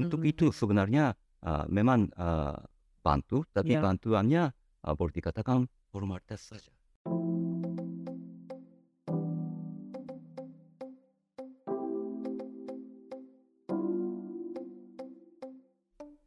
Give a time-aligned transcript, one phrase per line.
[0.00, 0.30] untuk Hmm.
[0.32, 1.12] itu sebenarnya
[1.44, 2.56] uh, memang uh,
[3.04, 3.84] bantu, tapi Ya.
[3.84, 4.52] bantuannya
[4.84, 6.72] uh, boleh dikatakan formalitas saja.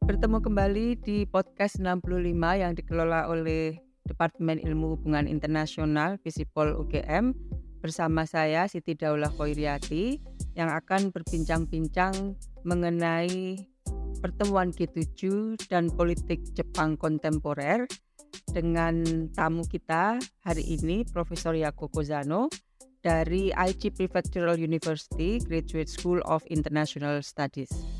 [0.03, 7.31] Bertemu kembali di podcast 65 yang dikelola oleh Departemen Ilmu Hubungan Internasional Visipol UGM
[7.79, 10.19] bersama saya Siti Daulah Khairiati
[10.59, 13.59] yang akan berbincang-bincang mengenai
[14.23, 17.87] pertemuan G7 dan politik Jepang kontemporer
[18.49, 19.03] dengan
[19.35, 22.47] tamu kita hari ini Profesor Yako Kozano
[23.03, 27.92] dari Aichi Prefectural University Graduate School of International Studies.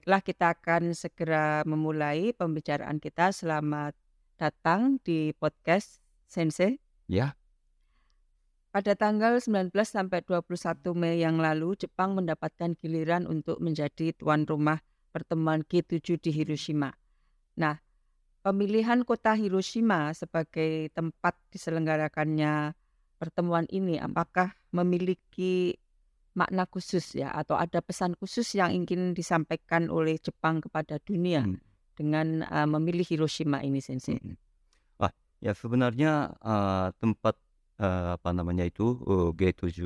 [0.00, 3.36] Baiklah, kita akan segera memulai pembicaraan kita.
[3.36, 3.92] Selamat
[4.40, 6.80] datang di podcast Sensei.
[7.04, 7.36] Ya,
[8.72, 14.80] Pada tanggal 19 sampai 21 Mei yang lalu, Jepang mendapatkan giliran untuk menjadi tuan rumah
[15.12, 16.96] pertemuan G7 di Hiroshima.
[17.60, 17.76] Nah,
[18.40, 22.72] pemilihan kota Hiroshima sebagai tempat diselenggarakannya
[23.20, 25.76] pertemuan ini apakah memiliki
[26.34, 31.58] makna khusus ya atau ada pesan khusus yang ingin disampaikan oleh Jepang kepada dunia Hmm.
[31.98, 34.16] dengan uh, memilih Hiroshima ini sensei.
[34.16, 34.38] Mm-mm.
[34.96, 37.36] Wah, ya sebenarnya uh, tempat
[37.76, 39.84] uh, apa namanya itu uh, G7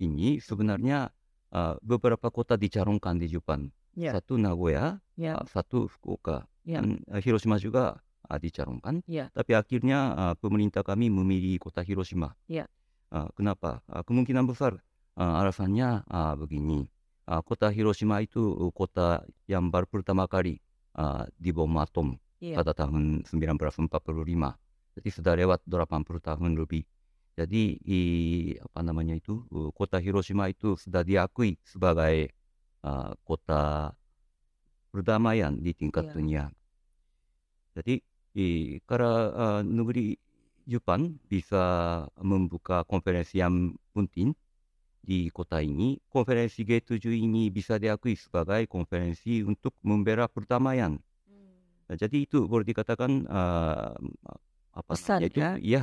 [0.00, 1.10] ini sebenarnya
[1.52, 3.70] uh, beberapa kota dicalonkan di Jepang.
[3.92, 9.04] Ya, Satu Nagoya, ya, uh, satu Fukuoka, ya, dan uh, Hiroshima juga uh, dicalonkan.
[9.04, 12.32] ya, Tapi akhirnya uh, pemerintah kami memilih kota Hiroshima.
[12.48, 12.64] Ya.
[13.12, 13.84] Uh, kenapa?
[13.92, 14.80] Uh, kemungkinan besar
[15.18, 16.86] uh, alasannya uh, begini.
[17.22, 20.58] Uh, kota Hiroshima itu uh, kota yang baru pertama kali
[20.98, 23.88] uh, dibom atom ya, pada tahun 1945.
[24.98, 26.84] Jadi sudah lewat 80 tahun lebih.
[27.32, 28.00] Jadi i,
[28.60, 32.28] apa namanya itu uh, kota Hiroshima itu sudah diakui sebagai
[32.84, 33.94] uh, kota
[34.92, 36.12] perdamaian di tingkat Ya.
[36.12, 36.44] dunia.
[37.72, 38.04] Jadi
[38.36, 38.46] i,
[38.84, 40.16] karena uh, negeri
[40.68, 41.64] Jepang bisa
[42.22, 44.36] membuka konferensi yang penting
[45.02, 50.94] di kota ini, konferensi G7 ini bisa diakui sebagai konferensi untuk membela perdamaian.
[51.90, 53.92] Nah, jadi itu boleh dikatakan uh,
[54.72, 55.58] apa Pesan, itu ya?
[55.60, 55.82] ya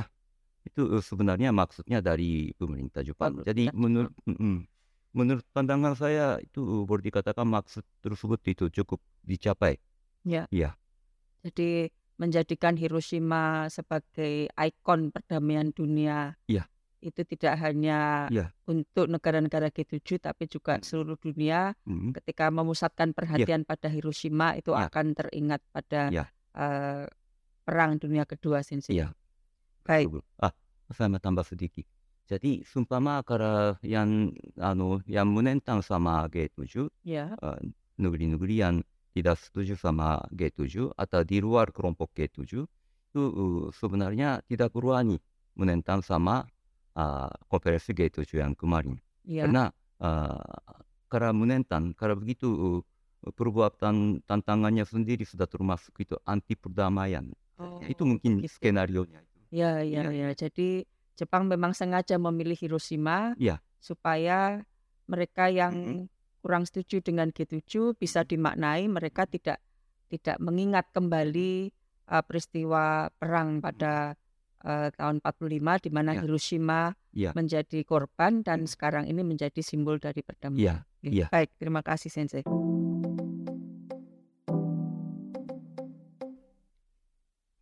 [0.64, 3.40] itu sebenarnya maksudnya dari pemerintah Jepang.
[3.40, 3.80] Pemerintah Jadi Jepang.
[3.80, 4.12] menurut
[5.10, 9.80] menurut pandangan saya itu boleh dikatakan maksud tersebut itu cukup dicapai.
[10.22, 10.46] Ya.
[10.52, 10.76] Iya.
[11.42, 16.36] Jadi menjadikan Hiroshima sebagai ikon perdamaian dunia.
[16.46, 16.68] Iya.
[17.00, 18.52] Itu tidak hanya Iya.
[18.68, 20.84] untuk negara-negara G7 tapi juga Hmm.
[20.84, 22.12] seluruh dunia Mm.
[22.20, 24.86] ketika memusatkan perhatian pada Hiroshima itu Ya.
[24.88, 26.24] akan teringat pada Ya.
[26.52, 27.08] eh,
[27.64, 29.00] perang dunia kedua sensei.
[29.00, 29.16] Iya.
[29.86, 30.20] Baik.
[30.38, 30.52] Ah,
[30.92, 31.88] saya mau tambah sedikit.
[32.28, 37.34] Jadi sumpama kalau yang anu yang menentang sama G7 Ya.
[37.42, 37.58] uh,
[37.98, 38.74] negeri-negeri yang
[39.10, 42.62] tidak setuju sama G7 atau di luar kelompok G7
[43.10, 45.18] itu uh, sebenarnya tidak berani
[45.58, 46.46] menentang sama
[47.00, 49.00] uh, konferensi G7 yang kemarin.
[49.24, 49.48] Ya.
[49.48, 49.72] Karena
[50.04, 50.68] uh,
[51.08, 52.80] karena menentang, karena begitu
[53.20, 57.28] perbuatan tantangannya sendiri sudah termasuk itu anti perdamaian.
[57.60, 58.56] Oh, itu mungkin gitu.
[58.56, 59.20] skenario nya.
[59.52, 60.28] Ya, ya, Iya.
[60.28, 60.28] ya.
[60.32, 60.88] Jadi
[61.18, 63.60] Jepang memang sengaja memilih Hiroshima Iya.
[63.76, 64.64] supaya
[65.04, 66.06] mereka yang Mm-mm.
[66.40, 69.60] kurang setuju dengan G7 bisa dimaknai mereka tidak
[70.08, 71.68] tidak mengingat kembali
[72.08, 74.16] uh, peristiwa perang pada
[74.64, 76.20] uh, tahun 45 di mana Ya.
[76.24, 77.30] Hiroshima Iya.
[77.34, 80.60] menjadi korban dan sekarang ini menjadi simbol dari perdamaian.
[80.62, 81.26] Iya, Oke, iya.
[81.32, 82.46] Baik, terima kasih Sensei.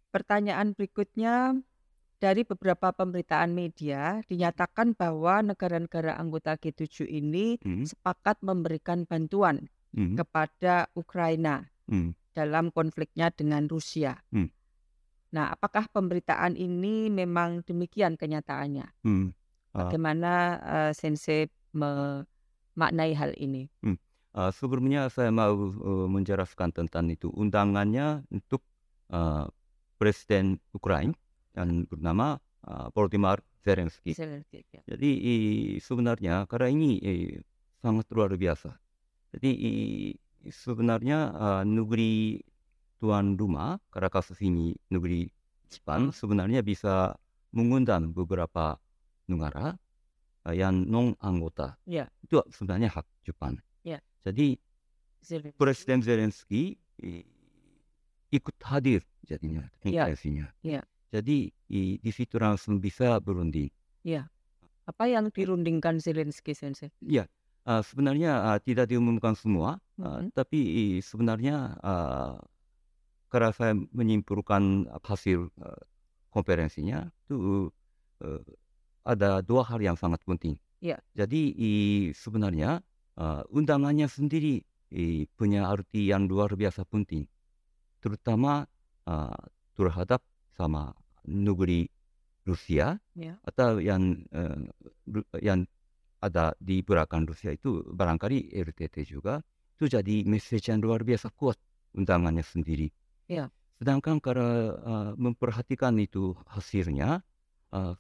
[0.09, 1.57] Pertanyaan berikutnya
[2.19, 10.19] dari beberapa pemberitaan media dinyatakan bahwa negara-negara anggota G7 ini Hmm, sepakat memberikan bantuan hmm,
[10.19, 12.19] kepada Ukraina hmm.
[12.35, 14.19] dalam konfliknya dengan Rusia.
[14.35, 14.51] Hmm.
[15.29, 18.89] Nah, apakah pemberitaan ini memang demikian kenyataannya?
[19.05, 19.37] Hmm.
[19.77, 19.87] Ah.
[19.87, 20.33] Bagaimana
[20.65, 21.47] eh, Sensei
[21.77, 23.69] memaknai hal ini?
[24.39, 28.63] Uh, sebelumnya saya mau uh, menjelaskan tentang itu undangannya untuk
[29.11, 29.49] uh,
[29.99, 31.17] Presiden Ukraina
[31.59, 34.15] yang bernama uh, Volodymyr Zelensky.
[34.15, 34.85] Zelensky, ya.
[34.87, 37.43] Jadi i- sebenarnya karena ini eh,
[37.83, 38.79] sangat luar biasa.
[39.35, 40.17] Jadi i-
[40.55, 42.39] sebenarnya uh, negeri
[42.99, 45.31] tuan rumah karena kasus ini negeri
[45.69, 47.15] Jepang sebenarnya bisa
[47.53, 48.77] mengundang beberapa
[49.29, 49.77] negara
[50.45, 52.09] uh, yang non anggota Ya.
[52.25, 53.61] itu sebenarnya hak Jepang.
[53.85, 54.01] Ya.
[54.25, 54.57] Jadi
[55.23, 55.59] Zelensky.
[55.59, 56.63] Presiden Zelensky
[56.99, 57.25] eh,
[58.31, 60.05] ikut hadir jadinya Ya.
[60.09, 60.47] konferensinya.
[60.65, 60.81] Ya.
[61.09, 63.73] Jadi i- di situ langsung bisa berunding.
[64.89, 66.89] Apa yang dirundingkan Zelensky Sensei?
[67.05, 67.29] Ya,
[67.69, 70.33] uh, sebenarnya uh, tidak diumumkan semua, uh, Mhm.
[70.33, 70.61] tapi
[71.05, 72.41] sebenarnya uh,
[73.29, 75.81] kalau saya menyimpulkan hasil uh,
[76.33, 77.69] konferensinya itu
[78.25, 78.41] uh,
[79.05, 80.57] ada dua hal yang sangat penting.
[80.81, 81.01] Ya.
[81.17, 82.81] Jadi i- sebenarnya
[83.19, 84.61] uh, undangannya sendiri
[84.93, 87.25] i, punya arti yang luar biasa penting,
[88.01, 88.65] terutama
[89.09, 89.41] uh,
[89.77, 90.23] terhadap
[90.57, 90.95] sama
[91.29, 91.89] negeri
[92.49, 93.37] Rusia Ya.
[93.45, 94.57] atau yang eh,
[95.45, 95.69] yang
[96.25, 99.45] ada di belakang Rusia itu barangkali LTT juga
[99.79, 101.61] itu jadi message yang luar biasa kuat
[101.95, 102.89] undangannya sendiri.
[103.29, 103.53] Ya.
[103.79, 107.21] Sedangkan kalau eh, memperhatikan itu hasilnya
[107.71, 107.95] eh,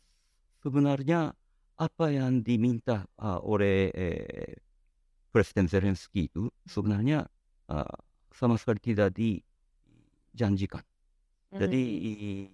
[0.59, 1.37] sebenarnya
[1.79, 4.57] apa yang diminta eh, oleh eh,
[5.31, 7.29] Presiden Zelensky itu sebenarnya
[7.69, 7.97] eh,
[8.33, 10.83] sama sekali tidak dijanjikan.
[11.49, 12.49] Jadi i-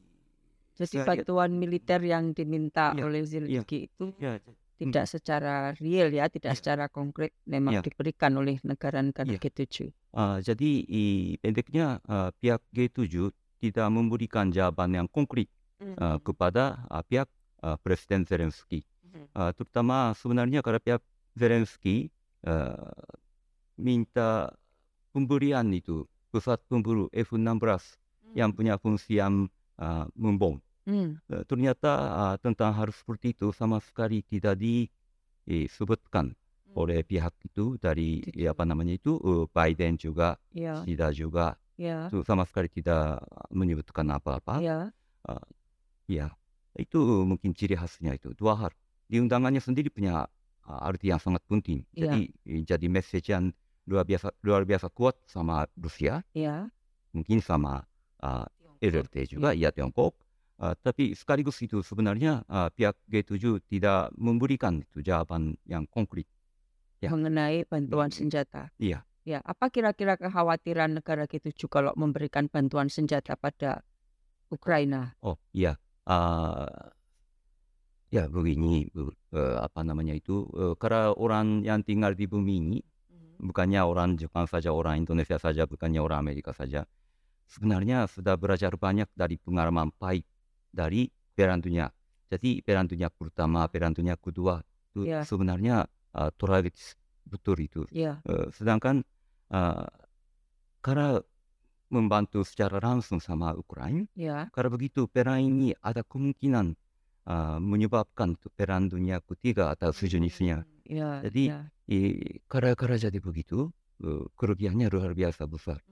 [0.74, 4.36] Jadi lihat- bantuan militer yang diminta Iya, oleh Zelensky itu ya,
[4.74, 6.58] tidak secara real ya, tidak Iya.
[6.58, 7.82] secara konkret memang Iya.
[7.82, 9.38] diberikan oleh negara-negara Iya.
[9.38, 9.90] G7.
[10.12, 15.46] Ah, jadi i- pendeknya ah, pihak G7 tidak memberikan jawaban yang konkret
[15.96, 17.30] ah, kepada ah, pihak
[17.60, 18.82] ah, Presiden Zelensky.
[19.06, 19.30] Mhm.
[19.32, 21.00] Ah, terutama sebenarnya kalau pihak
[21.34, 22.10] Zelensky
[22.42, 22.90] ah,
[23.74, 24.54] minta
[25.10, 27.98] pemberian itu pesawat tempur F-16
[28.34, 29.46] yang punya fungsi yang
[29.78, 30.58] ah, membom.
[30.84, 31.16] Hmm.
[31.32, 36.36] Eh, ternyata ah, tentang hal seperti itu sama sekali tidak disebutkan
[36.74, 41.56] oleh pihak itu dari ya, apa namanya itu eh, Biden juga Ya, tidak juga.
[41.74, 43.18] Ya, itu sama sekali tidak
[43.50, 44.62] menyebutkan apa-apa.
[44.62, 44.78] Ya.
[46.06, 46.30] ya
[46.78, 48.30] itu mungkin ciri khasnya itu.
[48.34, 48.72] Dua hal.
[49.10, 50.26] Di undangannya sendiri punya
[50.66, 51.82] uh, arti yang sangat penting.
[51.94, 52.14] Iya.
[52.14, 53.50] jadi eh, jadi message yang
[53.84, 56.24] luar biasa luar biasa kuat sama Rusia.
[56.32, 56.68] Ya.
[57.14, 57.86] mungkin sama
[58.26, 58.42] uh,
[58.82, 60.18] LRT juga ya Tiongkok
[60.54, 66.30] Uh, tapi sekaligus itu sebenarnya uh, pihak G7 tidak memberikan itu jawaban yang konkret
[67.02, 67.10] Ya.
[67.10, 68.70] mengenai bantuan Mm, senjata.
[68.80, 69.02] iya.
[69.26, 73.82] Ya, apa kira-kira kekhawatiran negara G7 kalau memberikan bantuan senjata pada
[74.48, 75.12] Ukraina?
[75.20, 76.92] Oh iya, Ah,
[78.12, 82.78] ya begini, Bu, eh, apa namanya itu, eh, karena orang yang tinggal di bumi ini
[83.40, 86.86] bukannya orang Jepang saja, orang Indonesia saja, bukannya orang Amerika saja,
[87.48, 90.24] sebenarnya sudah belajar banyak dari pengalaman pahit
[90.74, 91.06] dari
[91.38, 91.86] Perang Dunia.
[92.26, 94.58] Jadi Perang Dunia pertama, Perang Dunia kedua
[94.90, 95.22] itu Ya.
[95.22, 97.82] sebenarnya ah, tragis betul itu.
[97.94, 99.06] Ya, Eh, sedangkan
[99.54, 99.86] ah,
[100.82, 101.22] karena
[101.88, 106.74] membantu secara langsung sama Ukraina, ya, kalau begitu perang ini ada kemungkinan
[107.30, 110.66] ah, menyebabkan tuh perang dunia ketiga atau sejenisnya.
[110.84, 111.54] ya, Jadi.
[111.84, 112.16] I,
[112.48, 113.68] kalau kalau jadi begitu,
[114.00, 115.84] eh, kerugiannya luar biasa besar.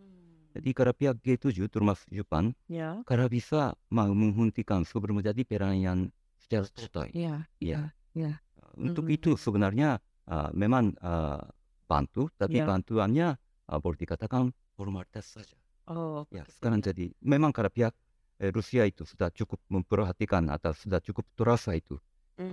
[0.53, 5.99] Jadi kalau pihak G7 termasuk Jepang, Ya, kalau bisa mau menghentikan sebelum jadi perang yang
[6.41, 7.09] secara total.
[7.13, 7.93] ya, Ya.
[8.13, 8.41] ya,
[8.77, 9.17] Untuk Mhm.
[9.17, 11.41] itu sebenarnya ah, memang ah,
[11.89, 12.67] bantu, tapi Ya.
[12.69, 13.37] bantuannya
[13.69, 15.57] ah, boleh dikatakan formalitas saja.
[15.87, 16.87] Oh, Ya, begitu sekarang ya.
[16.89, 17.93] jadi memang kalau pihak
[18.41, 21.97] eh, Rusia itu sudah cukup memperhatikan atau sudah cukup terasa itu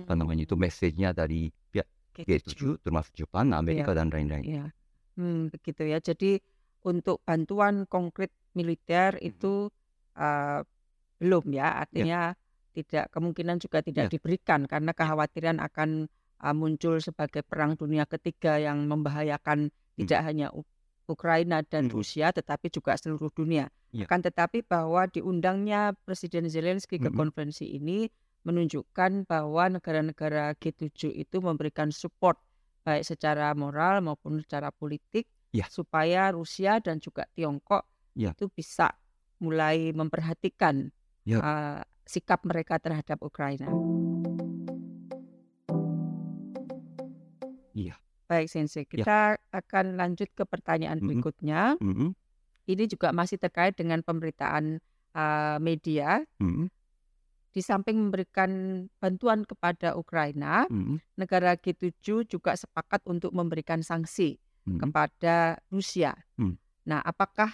[0.04, 2.44] apa namanya itu Hmm, message-nya dari pihak G7.
[2.44, 4.44] G7 termasuk Jepang, Amerika dan lain-lain.
[4.44, 4.72] Ya,
[5.16, 5.98] hmm, begitu ya.
[6.00, 6.40] Jadi
[6.84, 9.68] untuk bantuan konkret militer itu
[10.16, 10.60] uh,
[11.20, 12.32] belum ya, artinya
[12.72, 14.12] tidak kemungkinan juga tidak Ya.
[14.16, 16.08] diberikan karena kekhawatiran akan
[16.40, 19.68] uh, muncul sebagai perang dunia ketiga yang membahayakan
[19.98, 20.64] tidak hanya U-
[21.04, 21.92] Ukraina dan Mhm.
[21.92, 23.68] Rusia tetapi juga seluruh dunia.
[23.90, 24.06] Ya.
[24.06, 27.18] Akan tetapi bahwa diundangnya Presiden Zelensky ke Mhm.
[27.18, 28.06] konferensi ini
[28.46, 32.40] menunjukkan bahwa negara-negara G7 itu memberikan support
[32.80, 35.66] baik secara moral maupun secara politik Ya.
[35.66, 37.82] supaya Rusia dan juga Tiongkok
[38.14, 38.30] Ya.
[38.30, 38.94] itu bisa
[39.42, 40.94] mulai memperhatikan
[41.26, 41.38] Ya.
[41.42, 43.66] uh, sikap mereka terhadap Ukraina.
[47.72, 47.94] Iya.
[48.26, 48.86] Baik, Sensei.
[48.86, 48.90] Ya.
[48.90, 49.18] Kita
[49.50, 51.06] akan lanjut ke pertanyaan Mhm.
[51.06, 51.60] berikutnya.
[51.82, 52.14] Mhm,
[52.70, 54.78] Ini juga masih terkait dengan pemberitaan
[55.10, 56.22] uh, media.
[56.38, 56.70] mhm,
[57.50, 64.78] Di samping memberikan bantuan kepada Ukraina, mhm, negara G7 juga sepakat untuk memberikan sanksi mhm.
[64.80, 66.12] kepada Rusia.
[66.36, 66.56] Hmm.
[66.88, 67.52] Nah, apakah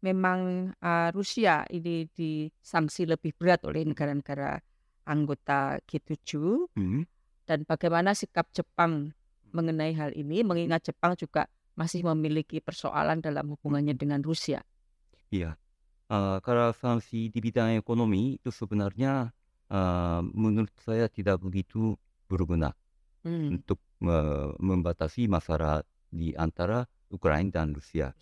[0.00, 4.56] memang uh, Rusia ini disanksi lebih berat oleh negara-negara
[5.04, 7.02] anggota G7 Mhm.
[7.44, 9.12] dan bagaimana sikap Jepang
[9.50, 14.62] mengenai hal ini mengingat Jepang juga masih memiliki persoalan dalam hubungannya dengan Rusia.
[15.30, 15.58] Iya.
[16.10, 19.30] Ah, kalau sanksi di bidang ekonomi itu sebenarnya
[19.70, 21.94] ah, menurut saya tidak begitu
[22.30, 22.70] berguna.
[23.20, 23.60] Hmm.
[23.60, 28.12] untuk me- membatasi masalah di antara Ukraina dan Rusia.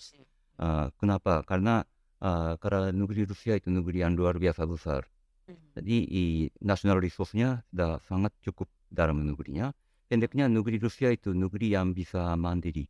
[0.59, 1.43] Uh, kenapa?
[1.43, 1.83] Karena
[2.21, 5.09] uh, karena negeri Rusia itu negeri yang luar biasa besar.
[5.79, 9.73] Jadi i- national resource-nya sudah sangat cukup dalam negerinya.
[10.09, 12.89] Pendeknya negeri Rusia itu negeri yang bisa mandiri.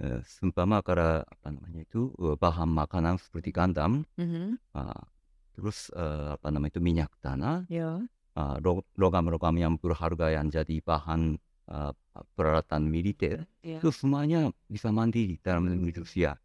[0.00, 2.08] Eh, seumpama karena apa namanya itu
[2.40, 4.56] bahan makanan seperti gandum, Mhm.
[4.72, 5.04] ah,
[5.52, 8.00] terus eh, apa namanya itu minyak tanah, Ya.
[8.32, 11.36] ah, lo- logam-logam yang berharga yang jadi bahan
[11.68, 11.92] ah,
[12.34, 13.78] peralatan militer, Ya.
[13.78, 16.36] itu semuanya bisa mandiri dalam negeri Rusia.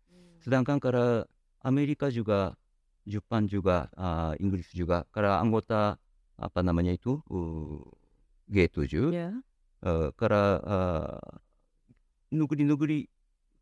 [0.42, 1.26] Sedangkan karena
[1.66, 2.54] Amerika juga,
[3.08, 5.98] Jepang juga, ah, Inggris juga, karena anggota
[6.38, 7.82] apa namanya itu uh,
[8.48, 9.34] G7, Ya.
[9.84, 11.18] eh, karena eh,
[12.32, 13.08] negeri-negeri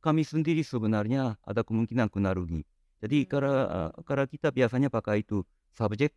[0.04, 2.62] kami sendiri sebenarnya ada kemungkinan kena rugi.
[3.02, 5.42] Jadi karena eh, karena kita biasanya pakai itu
[5.74, 6.14] subjek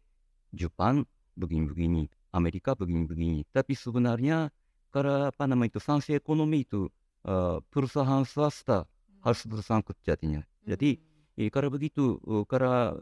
[0.53, 1.05] Jepang
[1.37, 3.47] begini-begini, Amerika begini-begini.
[3.53, 4.49] Tapi sebenarnya
[4.89, 6.89] karena apa nama itu sanksi ekonomi itu
[7.27, 8.89] eh, perusahaan swasta
[9.25, 10.43] harus bersangkut jadinya.
[10.65, 10.97] Jadi
[11.39, 12.97] eh, karena begitu, eh, karena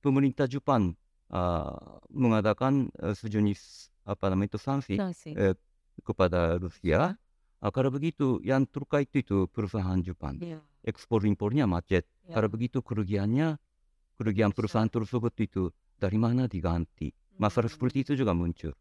[0.00, 0.94] pemerintah Jepang
[1.30, 1.74] eh,
[2.12, 5.30] mengadakan eh, sejenis apa nama itu sanksi Sanksi.
[5.36, 5.54] eh,
[6.04, 7.14] kepada Rusia.
[7.60, 10.40] Karena begitu, yang terkait itu perusahaan Jepang.
[10.40, 10.64] Ya.
[10.80, 12.08] Ekspor impornya macet.
[12.24, 13.60] Karena begitu kerugiannya,
[14.16, 15.68] kerugian perusahaan tersebut itu
[16.00, 17.12] dari mana diganti.
[17.36, 18.72] Masalah seperti itu juga muncul.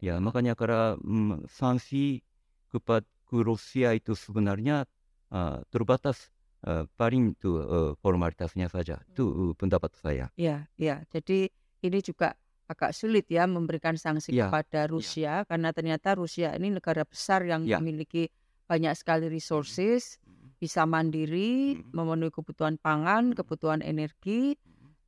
[0.00, 0.16] Ya.
[0.16, 2.24] Ya, makanya karena mm, sanksi
[2.72, 4.88] kepada ke Rusia itu sebenarnya
[5.30, 6.32] ah, terbatas
[6.64, 8.98] ah, paling itu eh, formalitasnya saja.
[9.12, 10.32] Itu eh, pendapat saya.
[10.34, 11.04] Ya, ya.
[11.12, 11.52] Jadi
[11.84, 12.34] ini juga
[12.70, 17.66] agak sulit ya memberikan sanksi Ya, kepada Rusia karena ternyata Rusia ini negara besar yang
[17.66, 17.82] Ya.
[17.82, 18.30] memiliki
[18.70, 20.22] banyak sekali resources,
[20.62, 21.90] bisa mandiri, Mhm.
[21.90, 24.54] memenuhi kebutuhan pangan, kebutuhan energi,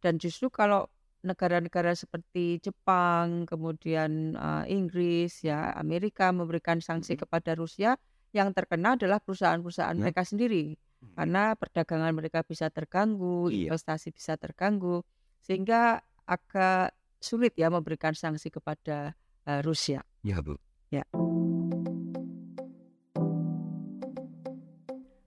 [0.03, 0.91] dan justru kalau
[1.23, 7.95] negara-negara seperti Jepang, kemudian eh, Inggris, ya Amerika memberikan sanksi kepada Rusia,
[8.35, 10.01] yang terkena adalah perusahaan-perusahaan Ya.
[10.09, 10.75] mereka sendiri
[11.19, 13.75] karena perdagangan mereka bisa terganggu, Iya.
[13.75, 15.03] investasi bisa terganggu,
[15.43, 15.99] sehingga
[16.31, 20.03] agak sulit ya memberikan sanksi kepada eh, Rusia.
[20.23, 20.55] Ya, Bu.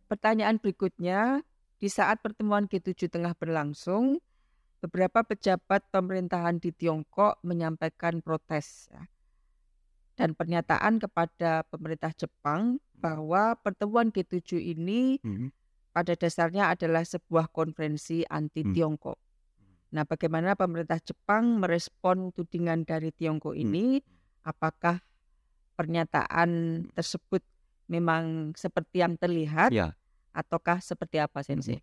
[0.05, 1.43] Pertanyaan berikutnya,
[1.81, 4.23] di saat pertemuan G7 tengah berlangsung,
[4.85, 9.09] beberapa pejabat pemerintahan di Tiongkok menyampaikan protes ya,
[10.13, 15.49] dan pernyataan kepada pemerintah Jepang bahwa pertemuan G7 ini Mhm.
[15.89, 18.73] pada dasarnya adalah sebuah konferensi anti Hmm.
[18.77, 19.17] Tiongkok.
[19.95, 23.63] Nah, bagaimana pemerintah Jepang merespon tudingan dari Tiongkok Hmm.
[23.65, 23.85] ini?
[24.45, 25.01] Apakah
[25.73, 27.41] pernyataan tersebut
[27.89, 29.97] memang seperti yang terlihat Ya.
[30.29, 31.81] ataukah seperti apa, Sensei?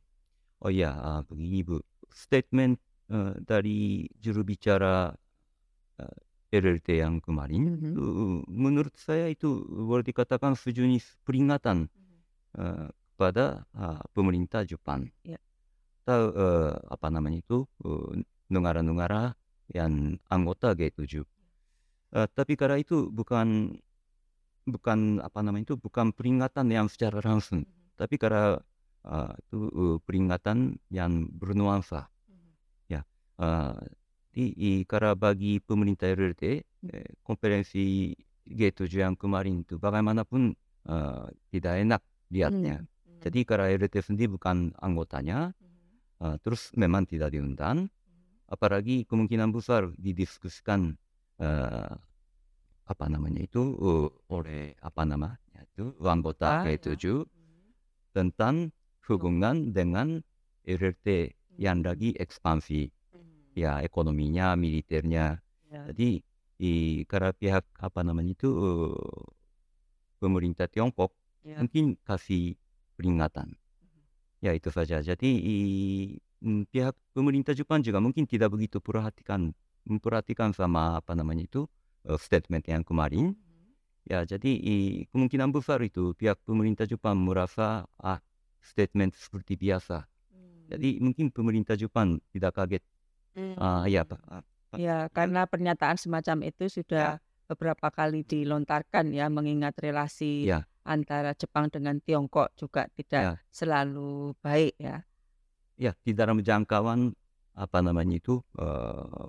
[0.63, 1.83] Oh iya, ah, begini Bu,
[2.15, 2.79] statement
[3.13, 5.13] eh, dari juru bicara
[6.01, 6.19] eh,
[6.53, 7.93] LLT yang kemarin, Mhm.
[7.93, 8.05] itu,
[8.49, 11.89] menurut saya itu boleh dikatakan sejenis peringatan
[12.57, 15.09] eh, kepada ah, pemerintah Jepang.
[15.23, 15.39] Ya.
[16.05, 17.65] Tahu eh, apa namanya itu
[18.51, 19.33] negara-negara
[19.73, 21.23] yang anggota G7.
[22.13, 23.73] Eh, tapi karena itu bukan
[24.69, 27.65] bukan apa namanya itu bukan peringatan yang secara langsung,
[27.97, 28.61] tapi karena
[29.07, 32.13] ah, itu eh, peringatan yang bernuansa.
[33.39, 33.75] Ya, ah,
[34.33, 36.45] di, i- karena bagi pemerintah LLT
[36.93, 38.13] eh, konferensi
[38.47, 40.55] G7 yang kemarin itu bagaimanapun
[40.89, 42.83] ah, tidak enak lihatnya.
[43.23, 45.53] Jadi karena LLT sendiri bukan anggotanya,
[46.23, 47.89] ah, terus memang tidak diundang,
[48.51, 50.97] apalagi kemungkinan besar didiskusikan
[51.43, 51.93] eh,
[52.93, 57.25] apa namanya itu eh, oleh apa namanya itu anggota Ah, G7
[58.17, 58.73] tentang
[59.09, 60.21] hubungan dengan
[60.67, 62.89] LLT yang lagi ekspansi
[63.57, 65.41] ya ekonominya militernya
[65.73, 65.89] Ya.
[65.89, 66.21] jadi
[66.61, 66.71] i,
[67.09, 69.25] karena pihak apa namanya itu eh,
[70.21, 71.59] pemerintah Tiongkok Ya.
[71.59, 72.55] mungkin kasih
[72.95, 73.59] peringatan
[74.45, 75.57] ya itu saja jadi i,
[76.71, 79.55] pihak pemerintah Jepang juga mungkin tidak begitu perhatikan
[79.87, 81.67] memperhatikan sama apa namanya itu
[82.07, 83.35] eh, statement yang kemarin
[84.03, 88.19] Ya, jadi i- kemungkinan besar itu pihak pemerintah Jepang merasa ah
[88.59, 90.11] statement seperti biasa.
[90.67, 92.83] Jadi mungkin pemerintah Jepang tidak kaget.
[93.57, 94.21] Ah ya, Pak.
[94.29, 94.45] Ah,
[94.81, 100.65] Ya, karena pernyataan semacam itu sudah beberapa kali dilontarkan ya, mengingat relasi Ya.
[100.89, 103.33] antara Jepang dengan Tiongkok juga tidak Ya.
[103.53, 105.05] selalu baik ya.
[105.77, 107.13] ya di dalam jangkauan
[107.53, 109.29] apa namanya itu eh,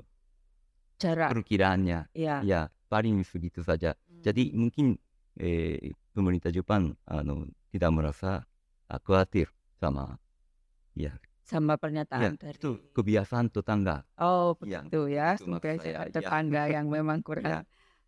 [1.02, 2.40] Jarak perkiraannya ya.
[2.46, 3.98] ya paling segitu saja.
[4.24, 4.96] Jadi mungkin
[5.36, 8.48] eh, pemerintah Jepang anu, tidak merasa
[8.88, 10.16] khawatir sama
[10.96, 11.12] ya
[11.44, 14.06] sama ya pernyataan dari itu kebiasaan tetangga.
[14.22, 16.14] Oh, Ya, begitu ya, itu maksud sebagai saya, ya.
[16.14, 17.60] tetangga yang memang kurang Ya.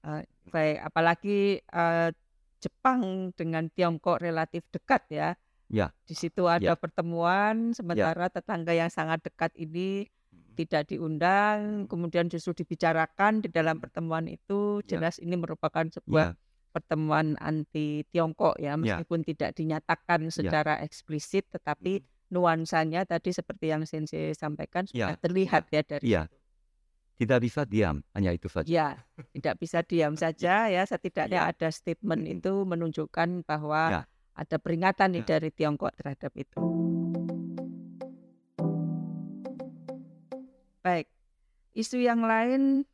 [0.06, 0.22] Eee,
[0.54, 2.10] baik, apalagi, eee,
[2.62, 5.30] Jepang dengan Tiongkok relatif dekat ya.
[5.70, 5.89] Ya.
[6.06, 6.74] Di situ ada Ya.
[6.77, 7.77] pertemuan, Ya.
[7.77, 10.54] sementara tetangga yang sangat dekat ini Mhm.
[10.56, 15.01] tidak diundang, kemudian justru dibicarakan di dalam pertemuan itu, Ya.
[15.01, 16.38] jelas ini merupakan sebuah Ya.
[16.74, 19.01] pertemuan anti Tiongkok ya, Ya.
[19.01, 20.32] meskipun tidak dinyatakan Ya.
[20.38, 22.14] secara eksplisit, tetapi Mhm.
[22.29, 25.13] Nuansanya tadi seperti yang Sensei sampaikan Ya.
[25.13, 26.24] sudah terlihat ya dari Iya.
[26.25, 26.38] situ.
[27.15, 28.67] Tidak bisa diam, hanya itu saja.
[28.67, 28.88] Ya,
[29.32, 31.51] tidak bisa diam saja ya, setidaknya Ya.
[31.55, 34.01] ada statement itu menunjukkan bahwa Ya.
[34.36, 35.29] ada peringatan nih Ya.
[35.39, 36.60] dari Tiongkok terhadap itu.
[40.84, 41.08] Baik,
[41.74, 42.86] isu yang lain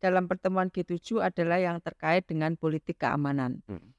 [0.00, 3.60] dalam pertemuan G7 adalah yang terkait dengan politik keamanan.
[3.68, 3.92] Mhm.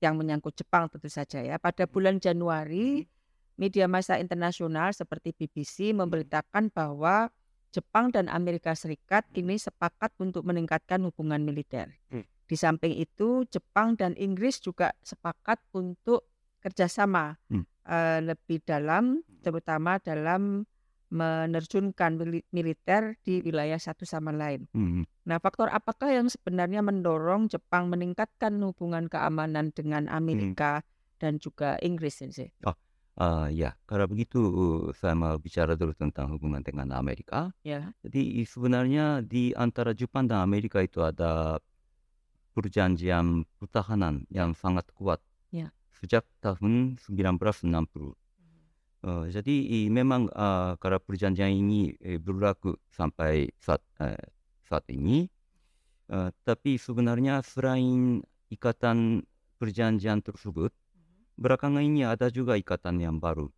[0.00, 1.58] Yang menyangkut Jepang tentu saja ya.
[1.60, 3.04] Pada bulan Januari,
[3.62, 7.30] media massa internasional seperti BBC memberitakan bahwa
[7.70, 11.94] Jepang dan Amerika Serikat ini sepakat untuk meningkatkan hubungan militer.
[12.10, 12.26] Hmm.
[12.50, 16.26] Di samping itu, Jepang dan Inggris juga sepakat untuk
[16.58, 17.62] kerjasama Hmm.
[17.82, 20.66] eh, lebih dalam, terutama dalam
[21.12, 24.64] menerjunkan mili- militer di wilayah satu sama lain.
[24.72, 25.04] Mhm.
[25.28, 30.80] Nah, faktor apakah yang sebenarnya mendorong Jepang meningkatkan hubungan keamanan dengan Amerika
[31.20, 32.54] dan juga Inggris, Sensei?
[33.12, 34.40] Ah, ya, kalau begitu
[34.96, 37.52] saya mau bicara dulu tentang hubungan dengan Amerika.
[37.60, 41.60] Ya, Jadi sebenarnya di antara Jepang dan Amerika itu ada
[42.56, 45.20] perjanjian pertahanan yang sangat kuat
[45.52, 45.72] Ya.
[45.92, 48.16] sejak tahun 1960.
[49.04, 49.54] Eh, jadi
[49.84, 54.16] i- memang ah, kalau perjanjian ini eh, berlaku sampai saat eh,
[54.64, 55.28] saat ini,
[56.12, 59.26] eh, tapi sebenarnya selain ikatan
[59.58, 60.70] perjanjian tersebut,
[61.36, 63.48] belakangan ini ada juga ikatan yang baru,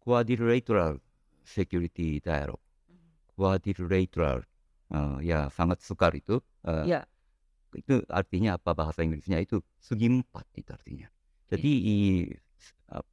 [0.00, 1.00] quadrilateral
[1.44, 2.62] security dialogue,
[3.36, 4.44] quadrilateral,
[4.92, 6.40] eh, ya sangat sukar itu.
[6.64, 7.00] eh, ya,
[7.74, 11.08] itu artinya apa bahasa Inggrisnya itu segi empat itu artinya.
[11.50, 11.96] Jadi i,
[12.88, 13.04] ah,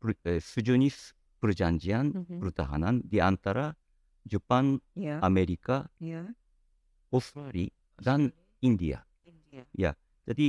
[0.00, 2.40] per- eh, sejenis perjanjian Mhm.
[2.42, 3.76] pertahanan di antara
[4.26, 6.26] Jepang, ya, Amerika, ya.
[7.14, 7.70] Australia
[8.02, 9.06] dan India.
[9.22, 9.94] India.
[10.26, 10.46] Jadi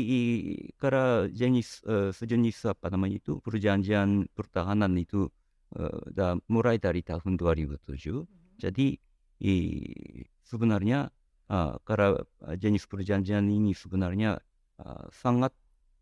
[0.75, 5.29] kalau jenis eh, sejenis apa namanya itu perjanjian pertahanan itu
[5.77, 8.25] eh, dah mulai dari tahun 2007.
[8.57, 8.97] Jadi
[9.45, 11.13] i- sebenarnya
[11.53, 14.41] ah, kalau ah, jenis perjanjian ini sebenarnya
[14.81, 15.53] ah, sangat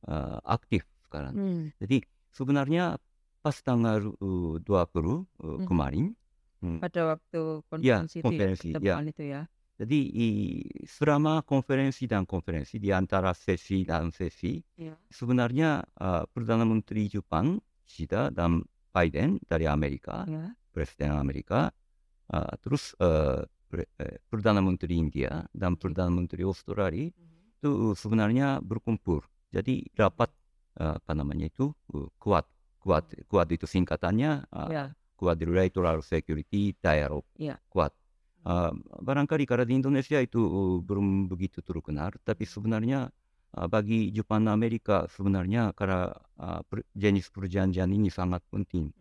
[0.07, 1.35] ah, aktif sekarang.
[1.35, 1.63] Hmm.
[1.83, 1.99] Jadi
[2.31, 2.95] sebenarnya
[3.43, 5.65] pas tanggal uh, 20 uh, Mhm.
[5.69, 6.05] kemarin,
[6.65, 8.97] hmm, Pada waktu ya konferensi ya, konferensi, ya.
[9.05, 9.41] itu ya.
[9.75, 9.99] Jadi
[10.87, 14.95] selama konferensi dan konferensi di antara sesi dan sesi, Ya.
[15.11, 18.63] sebenarnya ah, Perdana Menteri Jepang, Kishida dan
[18.95, 20.55] Biden dari Amerika, Ya.
[20.71, 21.75] Presiden Amerika,
[22.31, 27.11] ah, terus eh, Pre- eh, Perdana Menteri India dan Perdana Menteri Australia
[27.59, 29.27] itu sebenarnya berkumpul.
[29.51, 30.31] Jadi rapat
[30.79, 31.75] eh, apa namanya itu
[32.15, 32.47] kuat,
[32.79, 34.85] kuat, kuat itu singkatannya ah, Ya.
[35.19, 37.59] Quadrilateral Security Dialogue, Ya.
[37.67, 37.91] kuat.
[38.45, 38.69] Ah,
[39.01, 43.09] barangkali kalau di Indonesia itu uh, belum begitu terkenal, tapi sebenarnya
[43.57, 48.93] ah, bagi Jepang dan Amerika sebenarnya karena ah, per- jenis perjanjian ini sangat penting.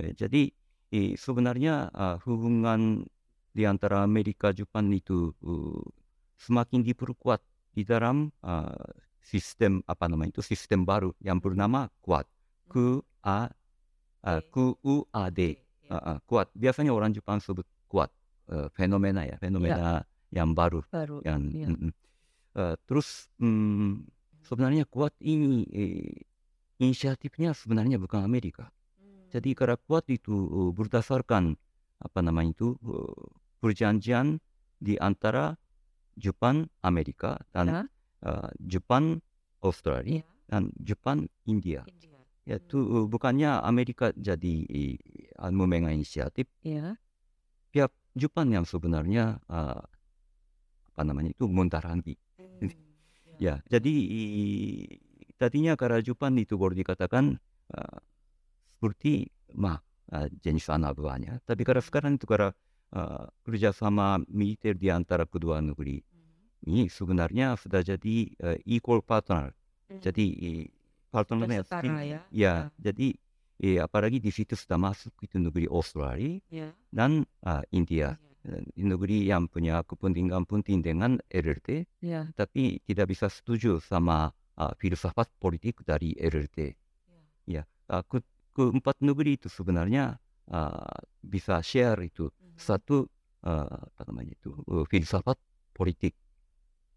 [0.00, 0.48] Eh, jadi
[0.96, 3.04] eh, sebenarnya ah, hubungan
[3.52, 5.82] di antara Amerika Jepang itu uh,
[6.38, 7.42] semakin diperkuat
[7.76, 8.72] di dalam ah,
[9.20, 12.24] sistem apa namanya itu sistem baru yang bernama Quad.
[12.70, 13.50] Q A
[14.24, 15.58] ah, Q U A D.
[15.90, 16.48] Ah, ah, kuat.
[16.54, 18.08] Biasanya orang Jepang sebut kuat.
[18.50, 20.02] Eh, fenomena ya, fenomena
[20.34, 21.22] yang baru Baru.
[21.22, 21.70] yang ya.
[21.70, 21.92] mm, mm.
[22.58, 24.10] Eh, terus mm,
[24.42, 26.26] sebenarnya kuat ini eh,
[26.82, 28.74] inisiatifnya sebenarnya bukan Amerika.
[29.30, 31.54] Jadi karena kuat itu eh, berdasarkan
[32.02, 33.22] apa namanya itu eh,
[33.62, 34.42] perjanjian
[34.82, 35.54] di antara
[36.18, 37.80] Jepang, Amerika dan Ya.
[38.26, 39.22] eh, Jepang,
[39.62, 40.26] Australia Ya.
[40.50, 41.86] dan Jepang, India.
[41.86, 42.18] India.
[42.50, 44.98] Yaitu eh, bukannya Amerika jadi eh,
[45.54, 46.98] memegang inisiatif, Ya.
[47.70, 49.82] pihak Jepang yang sebenarnya eh,
[50.90, 52.14] apa namanya itu muntarangi.
[52.38, 52.70] Hmm.
[53.40, 55.00] Ya, jadi i-
[55.40, 57.40] tadinya karena Jepang itu boleh dikatakan
[57.72, 57.98] eh,
[58.76, 59.80] seperti mah
[60.12, 61.40] eh, jenis anak buahnya.
[61.48, 62.52] Tapi karena sekarang itu karena
[62.92, 66.04] eh, kerjasama militer di antara kedua negeri
[66.68, 69.56] ini sebenarnya sudah jadi eh, equal partner.
[70.04, 70.68] Jadi i-
[71.08, 72.20] partnernya tim- ya.
[72.30, 73.16] ya, jadi
[73.60, 76.72] eh, apalagi di situ sudah masuk itu negeri Australia Ya.
[76.90, 78.16] dan ah, India.
[78.40, 82.24] Eh, negeri yang punya kepentingan penting dengan LRT Ya.
[82.32, 86.72] tapi tidak bisa setuju sama uh, filsafat politik dari LRT.
[87.44, 88.24] Ya, uh, ke,
[88.56, 90.16] keempat negeri itu sebenarnya
[90.48, 93.04] uh, bisa share itu satu
[93.44, 95.36] uh, apa namanya itu uh, filsafat
[95.76, 96.16] politik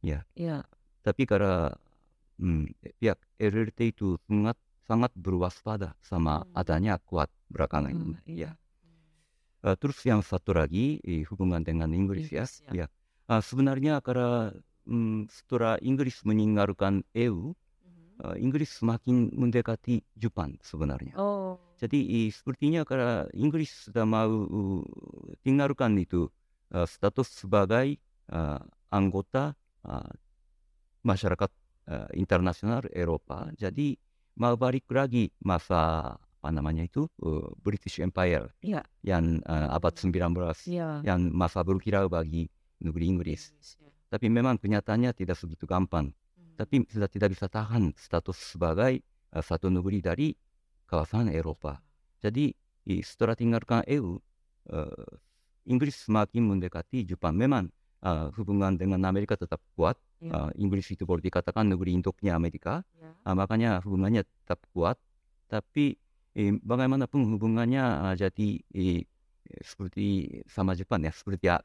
[0.04, 0.28] Ya.
[0.36, 0.67] Ya.
[1.04, 1.71] Tapi karena
[2.39, 6.59] hmm, pihak RRT itu sangat sangat berwaspada sama Hmm.
[6.59, 8.15] adanya kuat belakangan Hmm, ini.
[8.27, 8.51] iya.
[8.51, 8.51] Ya.
[9.63, 12.43] Eh, terus yang satu lagi eh, hubungan dengan Inggris ya.
[12.43, 12.71] Inggris, ya.
[12.83, 12.87] Ya.
[13.25, 14.51] Ah, sebenarnya karena
[14.83, 18.27] hmm, setelah Inggris meninggalkan EU, Mhm.
[18.27, 21.15] eh, Inggris semakin mendekati Jepang sebenarnya.
[21.15, 21.55] Oh.
[21.79, 24.83] Jadi eh, sepertinya karena Inggris sudah mau uh,
[25.43, 26.27] tinggalkan itu
[26.71, 27.95] eh, status sebagai
[28.27, 29.55] eh, anggota
[29.87, 30.11] eh,
[31.03, 31.51] masyarakat
[31.87, 33.51] eh, internasional Eropa.
[33.55, 38.83] Jadi mau balik lagi masa apa namanya itu eh, British Empire Ya.
[38.99, 40.99] yang eh, abad 19 Ya.
[41.07, 42.51] yang masa berkilau bagi
[42.83, 43.55] negeri Inggris.
[43.79, 43.87] ya.
[44.11, 46.11] Tapi memang kenyataannya tidak segitu gampang.
[46.11, 46.59] Mhm.
[46.59, 50.27] Tapi sudah tidak bisa tahan status sebagai eh, satu negeri dari
[50.85, 51.79] kawasan Eropa.
[52.19, 52.51] Jadi
[53.01, 54.19] setelah tinggalkan EU,
[54.67, 55.13] eh,
[55.63, 57.39] Inggris semakin mendekati Jepang.
[57.39, 57.71] Memang
[58.03, 59.95] eh, hubungan dengan Amerika tetap kuat.
[60.19, 60.51] Ya.
[60.51, 62.83] Eh, Inggris itu boleh dikatakan negeri induknya Amerika.
[62.99, 63.15] Ya.
[63.23, 64.99] Ah, makanya hubungannya tetap kuat.
[65.47, 65.95] Tapi
[66.35, 69.07] eh, bagaimanapun hubungannya ah, jadi eh,
[69.63, 71.63] seperti sama Jepang ya, seperti a-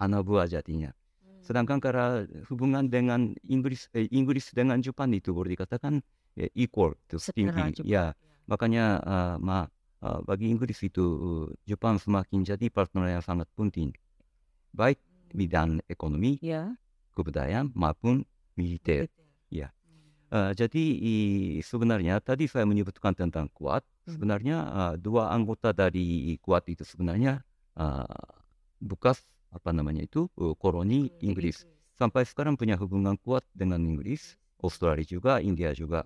[0.00, 0.92] anak buah jadinya.
[1.24, 1.40] Hmm.
[1.44, 6.00] Sedangkan karena hubungan dengan Inggris eh, Inggris dengan Jepang itu boleh dikatakan
[6.36, 7.84] eh, equal Setara tinggi.
[7.88, 8.12] Ya,
[8.44, 9.66] makanya ah, ma,
[10.04, 13.90] ah, bagi Inggris itu uh, Jepang semakin jadi partner yang sangat penting.
[14.76, 15.00] Baik
[15.34, 16.74] bidang ekonomi, Ya.
[17.16, 18.22] kebudayaan maupun
[18.54, 19.08] militer.
[19.48, 19.70] Ya.
[19.70, 20.50] Hmm.
[20.50, 23.82] Eh, jadi i- sebenarnya tadi saya menyebutkan tentang Kuat.
[24.06, 24.14] Hmm.
[24.18, 27.42] Sebenarnya eh, dua anggota dari Kuat itu sebenarnya
[27.78, 28.20] eh,
[28.82, 29.22] bekas
[29.54, 31.64] apa namanya itu eh, koloni Inggris.
[31.96, 36.04] Sampai sekarang punya hubungan kuat dengan Inggris, Australia juga, India juga.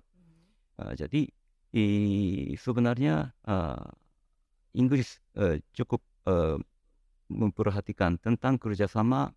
[0.79, 1.21] Eh, jadi
[1.75, 3.85] i- sebenarnya eh,
[4.79, 6.57] Inggris eh, cukup eh,
[7.31, 9.31] memperhatikan tentang kerjasama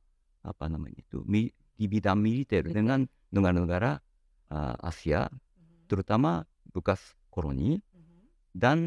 [0.45, 2.75] apa namanya itu mi- di bidang militer Militer.
[2.75, 3.01] dengan
[3.35, 3.99] negara-negara
[4.53, 5.89] eh, Asia, Mhm.
[5.89, 7.01] terutama bekas
[7.33, 8.19] koloni Mhm.
[8.55, 8.79] dan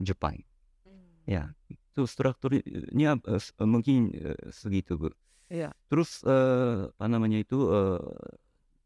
[0.00, 0.38] Jepang.
[0.86, 1.26] Hmm.
[1.26, 5.08] Ya, itu strukturnya eh, mungkin eh, segitu bu.
[5.52, 5.74] Iya.
[5.90, 8.00] Terus eh, apa namanya itu eh,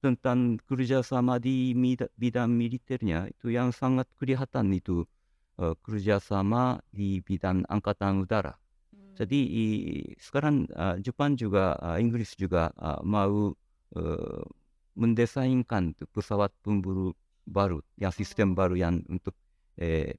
[0.02, 1.72] tentang kerjasama di
[2.16, 5.06] bidang militernya itu yang sangat kelihatan itu
[5.62, 8.56] eh, kerjasama di bidang angkatan udara.
[9.16, 13.56] Jadi i- sekarang uh, Jepang juga uh, Inggris juga uh, mau
[13.96, 14.44] uh,
[14.96, 17.12] mendesainkan pesawat pemburu
[17.46, 19.36] baru yang sistem baru yang untuk
[19.76, 20.16] eh,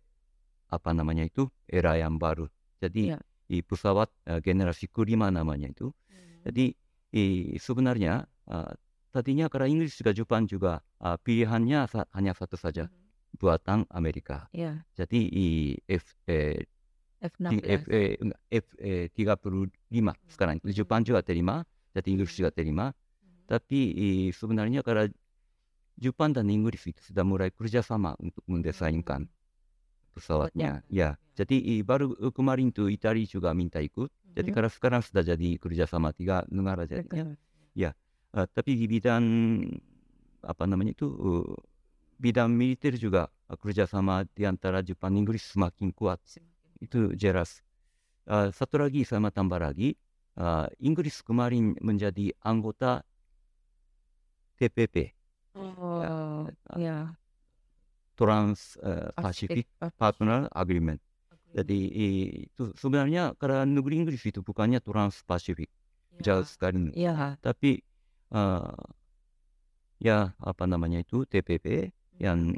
[0.70, 2.46] apa namanya itu era yang baru.
[2.78, 3.20] Jadi Ya.
[3.50, 5.90] i pesawat uh, generasi kelima namanya itu.
[6.08, 6.44] Mhm.
[6.46, 6.66] Jadi
[7.16, 7.24] i,
[7.58, 8.72] sebenarnya uh,
[9.10, 13.40] tadinya karena Inggris juga Jepang juga uh, pilihannya sa- hanya satu saja Mhm.
[13.40, 14.46] buatan Amerika.
[14.54, 14.84] Ya.
[14.94, 15.48] Jadi i
[15.90, 16.64] F eh,
[17.18, 17.62] F16.
[17.66, 18.16] F, eh,
[18.52, 20.62] F eh, 35 sekarang.
[20.70, 22.94] Jepang juga terima, jadi Inggris juga terima.
[23.48, 25.10] Tapi eh, sebenarnya karena
[25.98, 29.26] Jepang dan Inggris itu sudah mulai kerjasama untuk mendesainkan
[30.14, 30.86] pesawatnya.
[30.94, 34.14] Ya, jadi baru kemarin tuh Italia juga minta ikut.
[34.38, 37.34] Jadi karena sekarang sudah jadi kerjasama tiga negara jadinya.
[37.34, 37.48] Negara.
[38.38, 39.24] Eh, tapi di bidang
[40.46, 41.48] apa namanya itu eh,
[42.22, 46.22] bidang militer juga kerjasama di antara Jepang Inggris semakin kuat.
[46.82, 47.62] Itu jelas.
[48.28, 49.96] Uh, satu lagi sama tambah lagi,
[50.40, 53.04] uh, Inggris kemarin menjadi anggota
[54.58, 55.14] TPP,
[55.58, 57.14] Oh, ya.
[58.18, 60.98] Trans uh, Pacific Partner Agreement.
[61.54, 65.70] Jadi i- itu sebenarnya karena negeri Inggris itu bukannya Trans Pacific,
[66.22, 66.90] jauh sekali.
[66.98, 67.38] Ya.
[67.42, 67.82] Tapi
[68.34, 68.74] uh,
[69.98, 71.90] ya apa namanya itu TPP
[72.22, 72.54] yang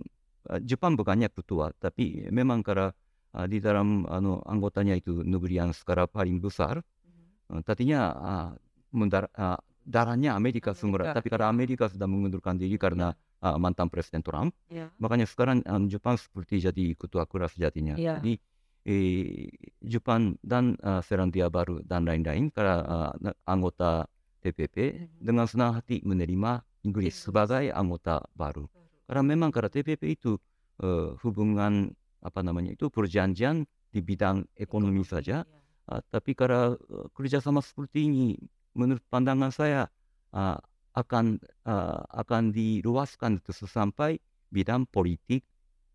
[0.52, 2.92] uh, Jepang bukannya ketua, tapi memang karena
[3.36, 7.60] uh, di dalam anu, anggotanya itu negeri yang sekarang paling besar, Mhm.
[7.60, 8.50] Uh, tadinya uh,
[8.94, 11.50] mendar- uh, darahnya Amerika semua, tapi karena.
[11.50, 13.10] Amerika sudah mengundurkan diri karena
[13.42, 14.94] uh, mantan Presiden Trump, Ya.
[15.02, 17.98] makanya sekarang um, Jepang seperti jadi ketua keras jadinya.
[17.98, 18.22] Ya.
[18.22, 18.38] Jadi
[18.86, 19.50] eh,
[19.82, 24.06] Jepang dan uh, Selandia Baru dan lain-lain karena uh, anggota
[24.46, 28.70] TPP dengan senang hati menerima Inggris sebagai anggota baru.
[29.04, 30.38] Karena memang karena TPP itu
[30.80, 35.44] eh, hubungan apa namanya itu perjanjian di bidang ekonomi saja.
[35.90, 38.38] Ah, tapi karena eh, kerjasama seperti ini,
[38.78, 39.90] menurut pandangan saya
[40.36, 40.60] ah,
[40.94, 44.22] akan ah, akan diluaskan itu sampai
[44.54, 45.46] bidang politik,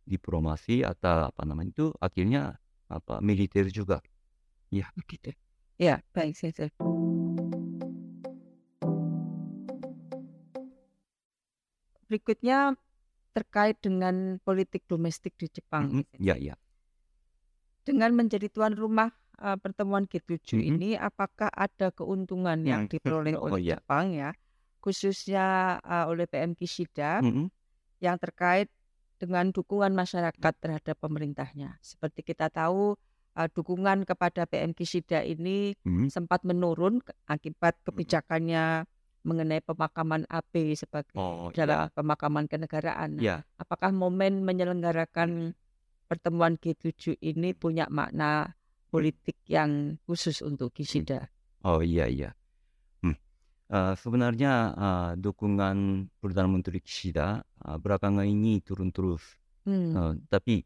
[0.05, 2.59] diplomasi atau apa namanya itu akhirnya
[2.91, 4.03] apa militer juga.
[4.69, 5.33] Ya begitu.
[5.75, 6.71] Ya, baik, saya
[12.07, 12.79] Berikutnya
[13.35, 16.01] terkait dengan politik domestik di Jepang.
[16.01, 16.55] Mhm, Ya ya.
[17.85, 20.63] Dengan menjadi tuan rumah eh, pertemuan G7 Mhm.
[20.63, 23.77] ini, apakah ada keuntungan yang Hmm, diperoleh oh, oleh iya.
[23.83, 24.31] Jepang ya?
[24.79, 27.49] khususnya uh, oleh PM Kishida Mhm.
[28.05, 28.69] yang terkait
[29.17, 31.81] dengan dukungan masyarakat terhadap pemerintahnya.
[31.81, 32.93] Seperti kita tahu
[33.33, 36.13] uh, dukungan kepada PM Kishida ini Mhm.
[36.13, 38.85] sempat menurun akibat kebijakannya
[39.25, 43.17] mengenai pemakaman AB sebagai Oh, dalam pemakaman kenegaraan.
[43.19, 43.43] Ya.
[43.57, 45.57] apakah momen menyelenggarakan
[46.07, 48.53] pertemuan G7 ini punya makna
[48.93, 51.33] politik yang khusus untuk Kishida?
[51.65, 52.31] Oh iya iya.
[53.01, 53.17] Hmm.
[53.73, 59.25] Eh, sebenarnya eh, dukungan Perdana Menteri Kishida eh, belakangan ini turun terus.
[59.65, 59.97] Hmm.
[59.97, 60.61] Eh, tapi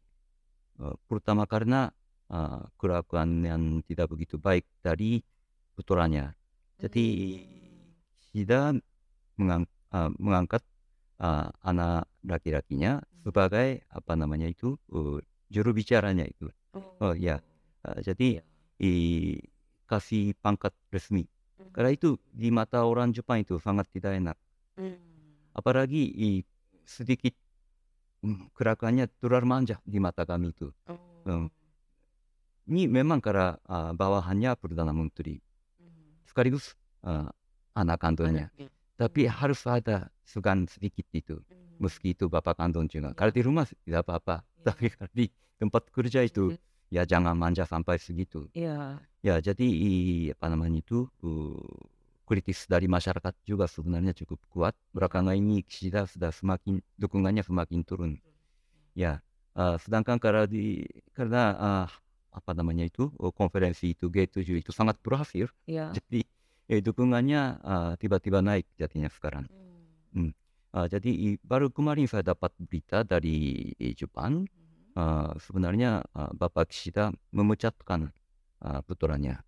[0.77, 1.87] eh, pertama karena
[2.29, 5.23] eh, kelakuan yang tidak begitu baik dari
[5.73, 6.35] putranya.
[6.79, 7.07] Jadi
[8.29, 8.77] Kishida
[9.37, 10.61] mengang- eh, mengangkat
[11.19, 16.47] eh, anak laki-lakinya sebagai apa namanya itu eh, juru bicaranya itu.
[17.01, 17.41] Oh ya.
[17.83, 18.39] Eh, jadi
[18.79, 19.41] i-
[19.89, 21.25] kasih pangkat resmi.
[21.73, 24.37] Karena itu di mata orang Jepang itu sangat tidak enak.
[25.57, 26.45] Apalagi i-
[26.85, 27.33] sedikit
[28.21, 30.69] mm, kelakuannya terlalu manja di mata kami itu.
[31.25, 31.49] Hmm.
[32.69, 35.41] Ini memang karena ah, bawahannya Perdana Menteri.
[36.29, 37.33] Sekaligus ah,
[37.75, 38.47] anak kandungnya.
[38.99, 41.39] Tapi harus ada segan sedikit itu.
[41.79, 43.15] Meski itu bapak kandung juga.
[43.15, 44.43] Kalau di rumah tidak apa-apa.
[44.67, 46.55] Tapi kalau di tempat kerja itu
[46.91, 48.49] ya jangan manja sampai segitu.
[48.51, 48.99] Iya.
[49.23, 49.67] Ya, jadi
[50.35, 51.59] apa namanya itu uh,
[52.27, 54.73] kritis dari masyarakat juga sebenarnya cukup kuat.
[54.91, 58.11] Belakangan ini Kishida sudah semakin dukungannya semakin turun.
[58.97, 59.23] Ya,
[59.55, 60.83] uh, sedangkan karena di
[61.15, 61.87] karena uh,
[62.29, 65.47] apa namanya itu uh, konferensi itu G7 itu sangat berhasil.
[65.67, 65.93] Iya.
[65.95, 66.25] Jadi
[66.69, 69.49] eh, dukungannya uh, tiba-tiba naik jadinya sekarang.
[70.69, 74.45] Uh, jadi baru kemarin saya dapat berita dari Jepang.
[74.93, 78.13] Uh, sebenarnya uh, Bapak Kishida memecatkan
[78.61, 79.41] uh, putranya.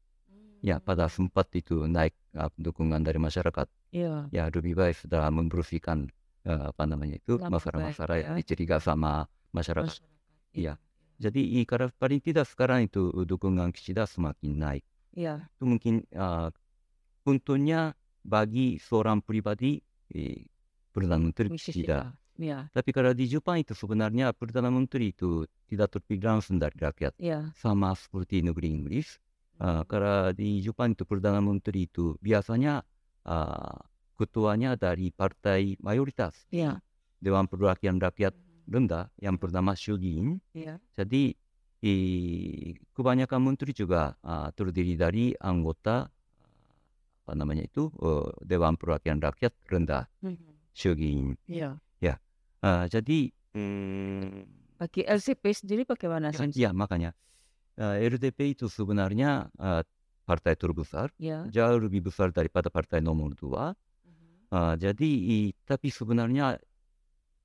[0.62, 3.70] Ya, pada sempat itu naik uh, dukungan dari masyarakat.
[3.94, 4.30] Iya.
[4.30, 6.10] Ya, lebih baik sudah membersihkan
[6.46, 8.40] uh, apa namanya itu masalah-masalah yang ya.
[8.42, 10.02] dicuriga sama masyarakat.
[10.54, 10.78] Iya.
[11.22, 14.86] Jadi i- karena paling tidak sekarang itu dukungan Kishida semakin naik.
[15.18, 15.50] Iya.
[15.58, 16.54] Itu mungkin uh,
[17.26, 19.82] untungnya bagi seorang pribadi
[20.14, 20.46] eh,
[20.92, 21.50] Perdana Menteri.
[21.56, 22.14] Kishida.
[22.42, 22.68] Iya.
[22.74, 27.16] Tapi kalau di Jepang itu sebenarnya Perdana Menteri itu tidak terpilih langsung dari rakyat.
[27.22, 27.54] Iya.
[27.56, 29.22] sama seperti negeri Inggris.
[29.62, 32.82] Uh, karena di Jepang itu Perdana Menteri itu biasanya
[33.30, 33.78] uh,
[34.18, 36.82] ketuanya dari partai mayoritas Iya.
[37.22, 38.34] Dewan Perwakilan Rakyat
[38.66, 40.42] rendah yang bernama Shogiin.
[40.58, 40.82] Iya.
[40.98, 41.38] Jadi
[41.86, 41.94] i,
[42.94, 46.10] kebanyakan menteri juga uh, terdiri dari anggota
[47.22, 50.10] apa namanya itu uh, Dewan Perwakilan Rakyat rendah
[50.74, 51.38] Shogiin.
[51.46, 51.78] Iya.
[52.62, 54.46] Uh, jadi mm,
[54.78, 56.30] Bagi LCP sendiri bagaimana?
[56.30, 57.18] ya, ya, makanya
[57.82, 59.82] uh, LDP itu sebenarnya uh,
[60.30, 61.50] partai terbesar Iya.
[61.50, 63.74] jauh lebih besar daripada partai nomor dua.
[64.54, 66.62] Uh, jadi i- tapi sebenarnya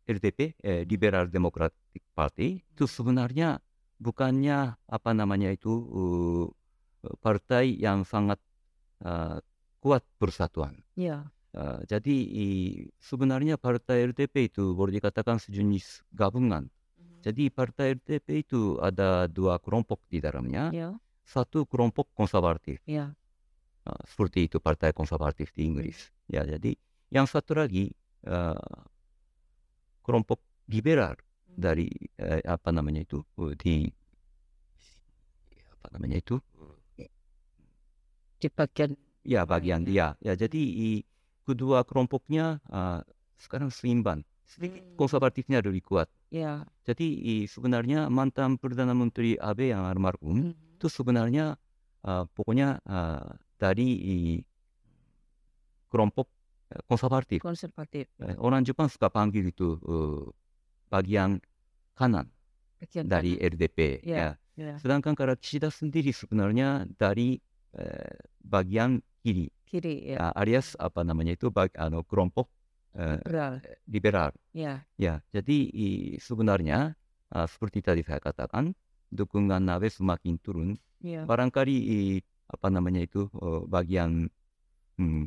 [0.05, 3.57] LDP eh, Liberal Democratic Party itu sebenarnya
[3.97, 6.47] bukannya apa namanya itu uh,
[7.25, 8.37] partai yang sangat
[9.01, 9.41] uh,
[9.87, 10.83] kuat persatuan.
[10.99, 11.31] Iya.
[11.55, 16.67] Uh, jadi i- sebenarnya partai LDP itu boleh dikatakan sejenis gabungan.
[17.23, 20.75] Jadi partai LDP itu ada dua kelompok di dalamnya.
[20.75, 20.91] Iya.
[21.23, 22.83] Satu kelompok konservatif.
[22.83, 23.15] Iya.
[23.87, 26.11] Uh, seperti itu partai konservatif di Inggris.
[26.27, 26.75] Ya, jadi
[27.15, 27.95] yang satu lagi
[28.27, 28.83] uh,
[30.03, 31.15] kelompok liberal
[31.47, 31.87] dari
[32.19, 33.87] eh, apa namanya itu uh, di
[35.79, 36.37] apa namanya itu
[38.37, 39.87] Di bagian ya bagian ya.
[39.87, 41.05] dia ya jadi i-
[41.43, 43.03] kedua kelompoknya uh,
[43.37, 44.95] sekarang seimbang sedikit Hmm.
[44.97, 46.63] konservatifnya lebih kuat Iya.
[46.83, 50.79] jadi i- sebenarnya mantan perdana menteri Abe yang almarhum Mhm.
[50.79, 51.59] itu sebenarnya
[52.03, 53.27] uh, pokoknya uh,
[53.59, 54.45] dari i-
[55.89, 56.27] kelompok
[56.75, 58.07] uh, konservatif Konservatif.
[58.19, 60.27] Eh, orang Jepang suka panggil itu uh,
[60.89, 61.39] bagian
[61.95, 62.31] kanan
[62.79, 63.51] Bagian dari kanan.
[63.55, 64.17] LDP Iya.
[64.17, 64.75] ya Iya.
[64.81, 67.37] sedangkan kalau Kishida sendiri sebenarnya dari
[67.77, 70.15] eh, bagian kiri Kiri.
[70.15, 70.27] ya, Ya.
[70.33, 72.47] alias apa namanya itu bag, anu, kelompok
[72.95, 73.55] eh, Liberal.
[73.85, 74.75] liberal Iya.
[74.97, 76.95] ya jadi i- sebenarnya
[77.29, 78.71] ah, seperti tadi saya katakan
[79.11, 81.27] dukungan Abe semakin turun Iya.
[81.27, 84.31] barangkali i- apa namanya itu oh, bagian
[84.97, 85.25] hmm,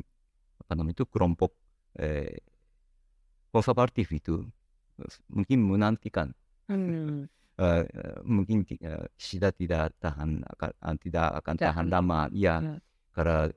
[0.64, 1.52] apa namanya itu kelompok
[1.94, 2.40] eh,
[3.52, 4.40] konservatif itu
[5.28, 6.32] mungkin menantikan
[6.70, 7.26] Hmm.
[7.60, 7.84] eh,
[8.24, 12.74] mungkin ti- eh, Kishida tidak tahan akan tidak akan tahan lama ya Ya.
[13.10, 13.50] karena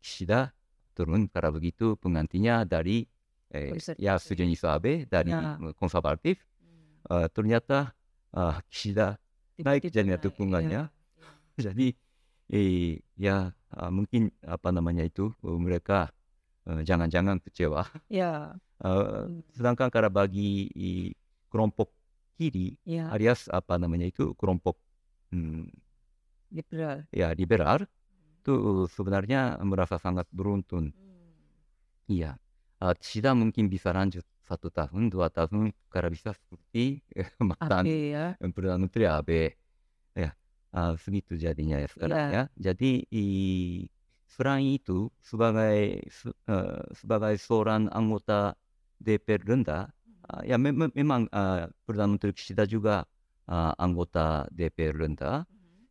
[0.00, 0.50] Kishida
[0.94, 3.06] turun karena begitu penggantinya dari
[3.50, 4.02] eh, Konservatif.
[4.02, 5.56] ya sejenis Abe dari Ya.
[5.78, 6.42] konservatif
[7.10, 7.92] eh, ternyata
[8.34, 9.16] eh, Kishida
[9.58, 10.92] naik jadinya naik, dukungannya iya.
[11.70, 11.86] jadi
[12.50, 16.08] eh, ya ah, mungkin apa namanya itu mereka
[16.68, 17.86] eh, jangan-jangan kecewa.
[18.08, 18.54] Ya.
[18.78, 19.42] Hmm.
[19.56, 21.10] sedangkan kalau bagi i,
[21.50, 21.90] kelompok
[22.38, 23.10] kiri Ya.
[23.10, 24.78] alias apa namanya itu kelompok
[25.34, 25.66] hmm,
[26.54, 27.04] Liberal.
[27.12, 27.84] ya liberal
[28.40, 28.52] itu
[28.96, 29.38] sebenarnya
[29.70, 30.84] merasa sangat beruntun.
[32.08, 32.38] Iya,
[32.78, 38.38] Eh, Kishida mungkin bisa lanjut satu tahun, dua tahun, karena bisa seperti eh, mantan ya.
[38.54, 39.58] Perdana Menteri Abe.
[40.14, 40.30] Ya,
[40.76, 42.30] eh, segitu jadinya ya sekarang Ya.
[42.30, 42.42] ya.
[42.70, 43.86] Jadi i-
[44.30, 48.54] selain itu sebagai se- eh, sebagai seorang anggota
[49.02, 49.90] DPR rendah,
[50.30, 53.02] eh, ya me- me- memang eh, Perdana Menteri Kishida juga
[53.50, 55.42] eh, anggota DPR rendah.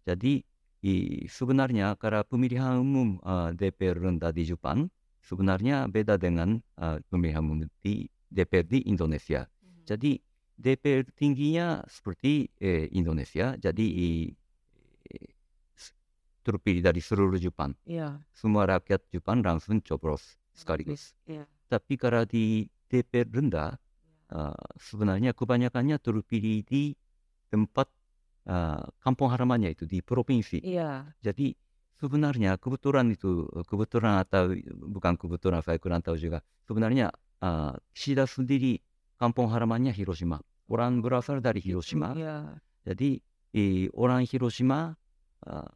[0.07, 0.39] Jadi
[0.83, 4.89] i- sebenarnya karena pemilihan umum eh, DPR rendah di Jepang
[5.21, 9.47] sebenarnya beda dengan eh, pemilihan umum di DPR di Indonesia.
[9.87, 10.19] Jadi
[10.57, 14.33] DPR tingginya seperti eh, Indonesia, jadi i-
[16.47, 17.75] terpilih dari seluruh Jepang.
[17.83, 18.23] Ya.
[18.31, 21.11] Semua rakyat Jepang langsung coblos sekaligus.
[21.27, 21.43] Ya.
[21.67, 23.75] Tapi kalau di DPR rendah,
[24.31, 26.95] eh, sebenarnya kebanyakannya terpilih di
[27.51, 27.91] tempat
[28.47, 30.63] eh, kampung halamannya itu di provinsi.
[30.63, 31.03] Iya.
[31.19, 31.51] Jadi
[31.99, 34.53] sebenarnya kebetulan itu kebetulan atau
[34.87, 36.39] bukan kebetulan saya kurang tahu juga.
[36.69, 37.09] Sebenarnya
[37.41, 38.79] uh, Kishida sendiri
[39.17, 40.37] kampung halamannya Hiroshima.
[40.69, 42.13] Orang berasal dari Hiroshima.
[42.13, 42.61] Ya.
[42.85, 43.19] Jadi
[43.55, 44.93] eh, orang Hiroshima
[45.47, 45.69] uh,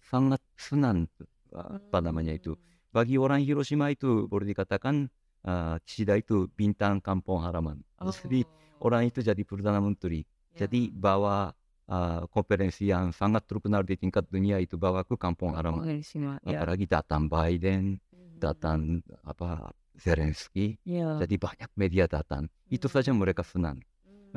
[0.00, 1.06] sangat senang
[1.52, 2.56] uh, apa namanya itu.
[2.90, 5.12] Bagi orang Hiroshima itu boleh dikatakan
[5.44, 7.84] uh, Kishida itu bintang kampung halaman.
[8.00, 8.08] Oh.
[8.08, 8.48] Jadi
[8.80, 10.24] orang itu jadi perdana menteri.
[10.56, 10.64] Ya.
[10.64, 11.52] Jadi bawa
[11.90, 15.86] uh, konferensi yang sangat terkenal di tingkat dunia itu bawa ke kampung halaman.
[15.86, 16.62] Ya.
[16.62, 17.98] Apalagi datang Biden,
[18.38, 21.16] datang apa Zelensky, Ya.
[21.24, 22.52] jadi banyak media datang.
[22.68, 23.80] Itu saja mereka senang.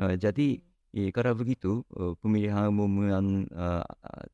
[0.00, 0.56] Eh, jadi
[0.96, 3.84] eh, karena begitu eh, pemilihan umum yang eh,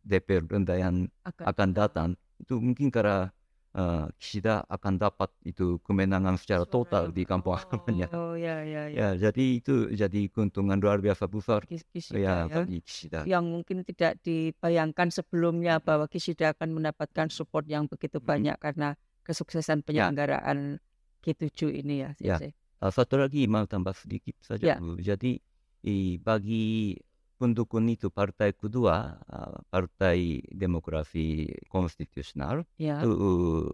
[0.06, 0.46] DPR
[0.78, 1.10] yang
[1.42, 3.32] akan datang itu mungkin karena
[3.76, 8.08] eh, Kishida akan dapat itu kemenangan secara total di kampung halamannya.
[8.10, 8.96] Oh ya ya ya.
[8.96, 12.64] Ya, jadi itu jadi keuntungan luar biasa besar Kis- Kishida ya ya.
[12.64, 13.20] bagi Kishida.
[13.28, 19.84] Yang mungkin tidak dibayangkan sebelumnya bahwa Kishida akan mendapatkan support yang begitu banyak karena kesuksesan
[19.84, 20.80] penyelenggaraan
[21.20, 22.10] G7 ini ya.
[22.16, 22.38] Ya.
[22.40, 22.56] Sensei.
[22.76, 24.44] Ah, satu lagi mau tambah sedikit Ya.
[24.46, 24.96] saja Bu.
[24.96, 25.36] Jadi
[25.82, 26.96] i- bagi
[27.36, 33.00] pendukung itu partai kedua, ah, Partai Demokrasi Konstitusional, Ya.
[33.04, 33.68] itu uh,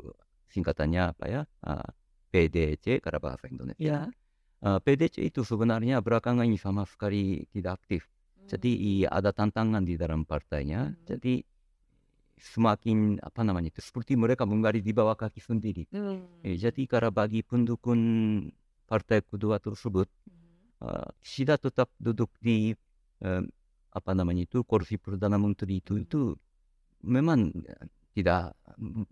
[0.50, 1.42] singkatannya apa ya?
[1.62, 1.86] Ah,
[2.34, 3.52] PDC karena bahasa Ya.
[3.54, 3.98] Indonesia.
[4.62, 8.06] Ah, PDC itu sebenarnya belakangan ini sama sekali tidak aktif.
[8.46, 10.90] Jadi i- ada tantangan di dalam partainya.
[10.90, 10.98] Hmm.
[11.06, 11.46] Jadi
[12.42, 15.86] semakin apa namanya itu seperti mereka menggali di bawah kaki sendiri.
[15.94, 16.26] Hmm.
[16.42, 18.00] Eh, jadi karena bagi pendukung
[18.90, 20.10] partai kedua tersebut,
[20.82, 22.74] uh, Kishida tetap duduk di
[23.22, 23.42] eh,
[23.92, 26.34] apa namanya itu kursi perdana menteri itu itu
[27.06, 29.08] memang eh, tidak, mm,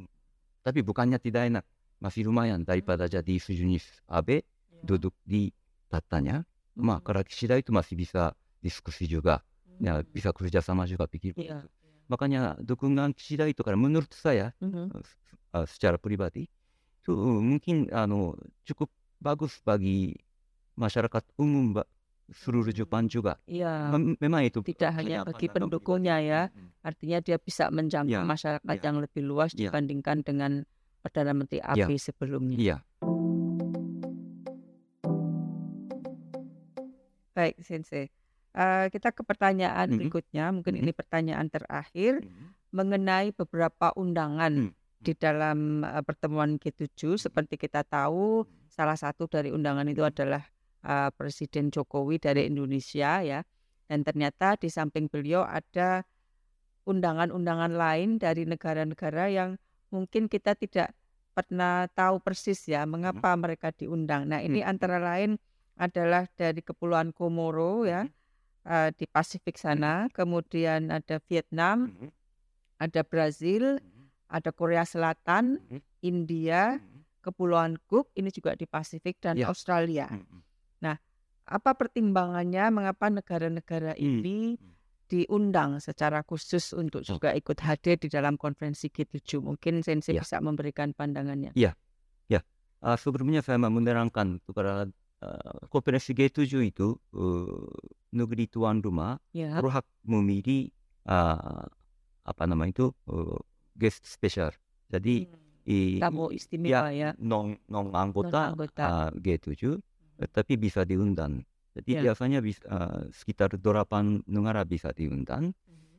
[0.61, 1.65] tapi bukannya tidak enak,
[2.03, 4.45] masih lumayan daripada jadi sejenis Abe
[4.85, 5.53] duduk di
[5.89, 6.45] tatanya.
[6.81, 8.33] Karena Kishida itu masih bisa
[8.65, 9.45] diskusi juga,
[9.81, 11.37] ya bisa kerjasama juga pikir.
[11.37, 11.69] Iya.
[12.09, 14.97] Makanya dukungan Kishida itu karena menurut saya Mhm.
[15.53, 16.49] uh, secara pribadi
[17.01, 17.89] itu uh, mungkin
[18.65, 18.89] cukup
[19.21, 20.17] bagus bagi
[20.77, 21.77] masyarakat umum
[22.33, 23.37] seluruh Jepang juga.
[23.45, 23.91] Iya.
[23.91, 26.43] Mem- memang itu Tidak hanya bagi pendukungnya ya.
[26.81, 28.83] Artinya dia bisa menjangkau Ya, masyarakat ya.
[28.83, 29.69] yang lebih luas Ya.
[29.69, 30.63] dibandingkan dengan
[31.01, 31.85] Perdana Menteri Ya.
[31.85, 32.57] AB sebelumnya.
[32.57, 32.77] Iya.
[37.31, 38.11] Baik, Sensei.
[38.51, 39.97] Eh, kita ke pertanyaan Mhm.
[39.97, 40.45] berikutnya.
[40.51, 40.83] Mungkin Mhm.
[40.83, 42.21] ini pertanyaan terakhir
[42.71, 44.73] mengenai beberapa undangan Hmm.
[44.99, 47.17] di dalam eh, pertemuan G7.
[47.17, 50.43] Seperti kita tahu, salah satu dari undangan itu adalah
[50.85, 53.41] eh, Presiden Jokowi dari Indonesia ya.
[53.91, 56.07] Dan ternyata di samping beliau ada
[56.87, 59.59] undangan-undangan lain dari negara-negara yang
[59.91, 60.95] mungkin kita tidak
[61.35, 64.27] pernah tahu persis ya mengapa mereka diundang.
[64.27, 64.71] Nah, ini Hmm.
[64.75, 65.39] antara lain
[65.79, 68.07] adalah dari Kepulauan Komoro ya
[68.61, 72.09] eh, di Pasifik sana, kemudian ada Vietnam, Mhm.
[72.77, 73.81] ada Brazil,
[74.29, 75.81] ada Korea Selatan, Mhm.
[76.05, 76.77] India,
[77.25, 79.49] Kepulauan Cook ini juga di Pasifik dan Ya.
[79.49, 80.13] Australia.
[80.83, 80.97] Mhm.
[81.51, 84.23] Apa pertimbangannya mengapa negara-negara Hmm.
[84.23, 84.55] ini
[85.05, 89.43] diundang secara khusus untuk juga ikut hadir di dalam konferensi G7?
[89.43, 90.23] Mungkin Sensei Ya.
[90.23, 91.51] bisa memberikan pandangannya.
[92.81, 94.89] Ah, sebelumnya saya mau menerangkan kepada
[95.21, 97.69] ah, konferensi G7 itu eh,
[98.11, 99.53] negeri tuan rumah Ya.
[99.61, 100.73] berhak memilih
[101.05, 101.69] ah,
[102.23, 103.37] apa nama itu eh,
[103.77, 104.57] guest spesial.
[104.89, 105.29] Jadi
[105.69, 107.13] i- Tamu istimewa ya.
[107.21, 108.81] non non anggota Non-anggota.
[108.81, 109.77] ah, G7 eh,
[110.29, 111.41] tapi bisa diundang.
[111.71, 112.11] Jadi Ya.
[112.11, 115.55] biasanya bisa, ah, sekitar 8 negara bisa diundang.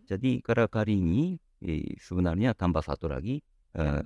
[0.05, 3.39] Jadi karena kali ini eh, sebenarnya tambah satu lagi
[3.73, 4.03] eh,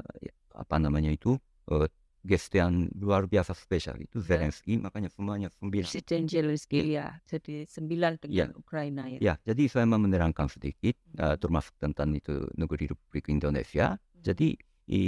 [0.53, 1.33] apa namanya itu
[1.73, 1.89] eh,
[2.21, 4.37] guest yang luar biasa spesial itu Ya.
[4.37, 5.89] Zelensky, makanya semuanya sembilan.
[5.89, 7.17] Presiden Zelensky ya.
[7.25, 9.17] Jadi sembilan dengan Ukraina ya.
[9.21, 13.97] Ya, jadi saya mau menerangkan sedikit, eh, termasuk tentang itu negeri Republik Indonesia.
[14.21, 14.53] Jadi
[14.89, 15.01] i,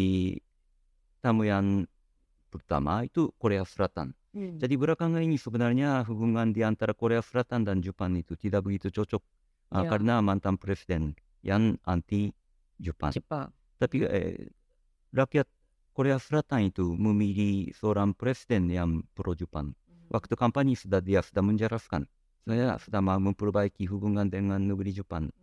[1.21, 1.85] tamu yang
[2.49, 4.16] pertama itu Korea Selatan.
[4.35, 4.59] Hmm.
[4.59, 9.23] Jadi belakangan ini sebenarnya hubungan di antara Korea Selatan dan Jepang itu tidak begitu cocok
[9.73, 9.89] uh, Ya.
[9.89, 12.31] karena mantan presiden yang anti
[12.77, 13.09] Jepang.
[13.15, 13.49] Jepang.
[13.79, 14.51] Tapi eh,
[15.15, 15.47] rakyat
[15.95, 19.73] Korea Selatan itu memilih seorang presiden yang pro Jepang.
[20.13, 22.05] Waktu kampanye sudah dia sudah menjelaskan,
[22.45, 25.33] saya sudah mau memperbaiki hubungan dengan negeri Jepang.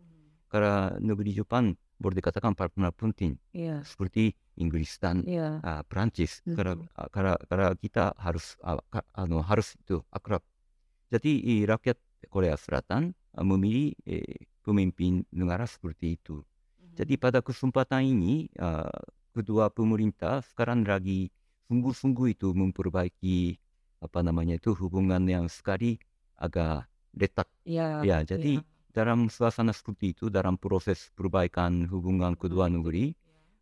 [0.48, 3.82] Karena negeri Jepang boleh dikatakan partner penting Iya.
[3.82, 5.58] seperti Inggris dan Iya.
[5.62, 6.54] uh, Prancis Mhm.
[6.54, 10.42] karena, uh, karena karena kita harus uh, ka- anu, harus itu akrab.
[11.10, 11.98] Jadi rakyat
[12.30, 16.42] Korea Selatan uh, memilih eh, pemimpin negara seperti itu.
[16.94, 18.86] Jadi pada kesempatan ini uh,
[19.34, 21.26] kedua pemerintah sekarang lagi
[21.66, 23.58] sungguh-sungguh itu memperbaiki
[23.98, 25.98] apa namanya itu hubungan yang sekali
[26.38, 26.86] agak
[27.16, 27.50] retak.
[27.66, 28.06] Iya.
[28.06, 28.66] Ya, jadi iya.
[28.94, 33.16] dalam suasana seperti itu dalam proses perbaikan hubungan kedua negeri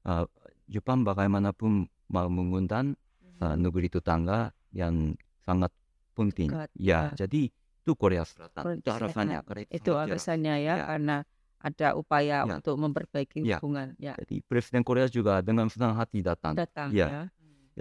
[0.04, 0.28] uh,
[0.68, 2.94] Jepang bagaimanapun mau mengundang
[3.40, 5.72] uh, negeri tetangga yang sangat
[6.12, 6.48] penting.
[6.52, 7.26] Dekat, Ya, ya.
[7.26, 8.78] jadi itu Korea Selatan.
[8.78, 9.38] Itu alasannya.
[9.68, 10.84] Itu alasannya ya, Ya.
[10.86, 11.16] karena
[11.62, 12.58] ada upaya Ya.
[12.58, 13.58] untuk memperbaiki Ya.
[13.58, 13.94] hubungan.
[13.98, 14.14] Ya.
[14.18, 16.54] Jadi Presiden Korea juga dengan senang hati datang.
[16.54, 17.08] Datang Ya.
[17.08, 17.22] ya.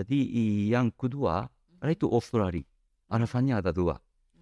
[0.01, 1.49] Jadi i- yang kedua
[1.85, 2.63] itu Australia.
[3.11, 3.99] Alasannya ada dua.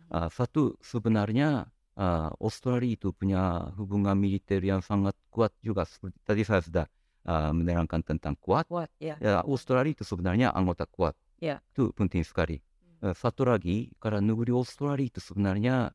[0.10, 5.86] Uh, satu sebenarnya uh, Australia itu punya hubungan militer yang sangat kuat juga.
[5.86, 6.86] Seperti tadi saya sudah
[7.26, 8.70] uh, menerangkan tentang kuat.
[8.70, 9.16] Kuat ya.
[9.20, 11.18] Ya, Australia itu sebenarnya anggota kuat.
[11.40, 11.60] Ya.
[11.74, 12.62] Itu penting sekali.
[13.00, 15.92] Uh, satu lagi, karena negeri Australia itu sebenarnya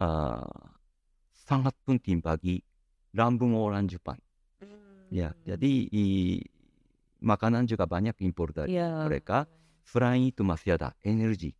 [0.00, 0.46] uh,
[1.32, 2.60] sangat penting bagi
[3.12, 4.20] lambung orang Jepang.
[5.12, 6.40] Ya, jadi i-
[7.20, 9.04] makanan juga banyak impor dari Ya.
[9.04, 9.44] mereka.
[9.84, 11.52] Selain itu masih ada energi.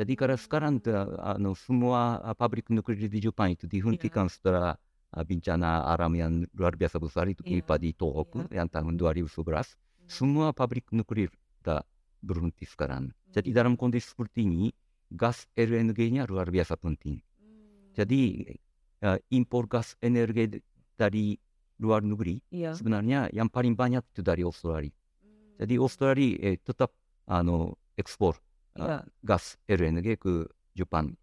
[0.00, 4.85] Jadi karena sekarang te- anu, semua uh, pabrik nuklir di Jepang itu dihentikan setelah uh,
[5.12, 9.76] bencana alam yang luar biasa besar itu menimpa di Tohoku yang tahun 2011.
[10.06, 11.30] Semua pabrik nuklir
[11.60, 11.82] sudah
[12.22, 13.10] berhenti sekarang.
[13.30, 14.70] Jadi dalam kondisi seperti ini,
[15.12, 17.18] gas LNG-nya luar biasa penting.
[17.96, 18.44] Jadi
[19.02, 20.60] uh, impor gas energi
[20.96, 21.36] dari
[21.76, 22.72] luar negeri Iya.
[22.72, 24.92] sebenarnya yang paling banyak itu dari Australia.
[25.56, 26.92] Jadi Australia eh, tetap
[27.28, 28.36] anu ekspor
[28.76, 28.98] uh, Iya.
[29.24, 30.44] gas LNG ke
[30.76, 31.16] Jepang.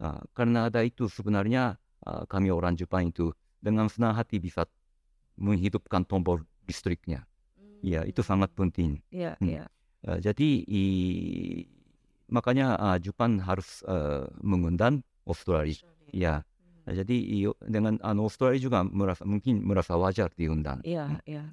[0.00, 1.76] Uh, karena ada itu sebenarnya
[2.06, 4.64] uh, kami orang Jepang itu dengan senang hati bisa
[5.40, 7.24] menghidupkan tombol listriknya.
[7.80, 9.00] Ya itu sangat penting.
[9.08, 9.48] Iya, Hmm.
[9.48, 9.64] iya.
[10.04, 11.64] Uh, jadi i-
[12.28, 15.80] makanya uh, Jepang harus uh, mengundang Australia.
[16.12, 16.44] Ya.
[16.84, 20.80] Nah, jadi i- dengan anu Australia juga merasa mungkin merasa wajar diundang.
[20.84, 21.44] Iya, iya.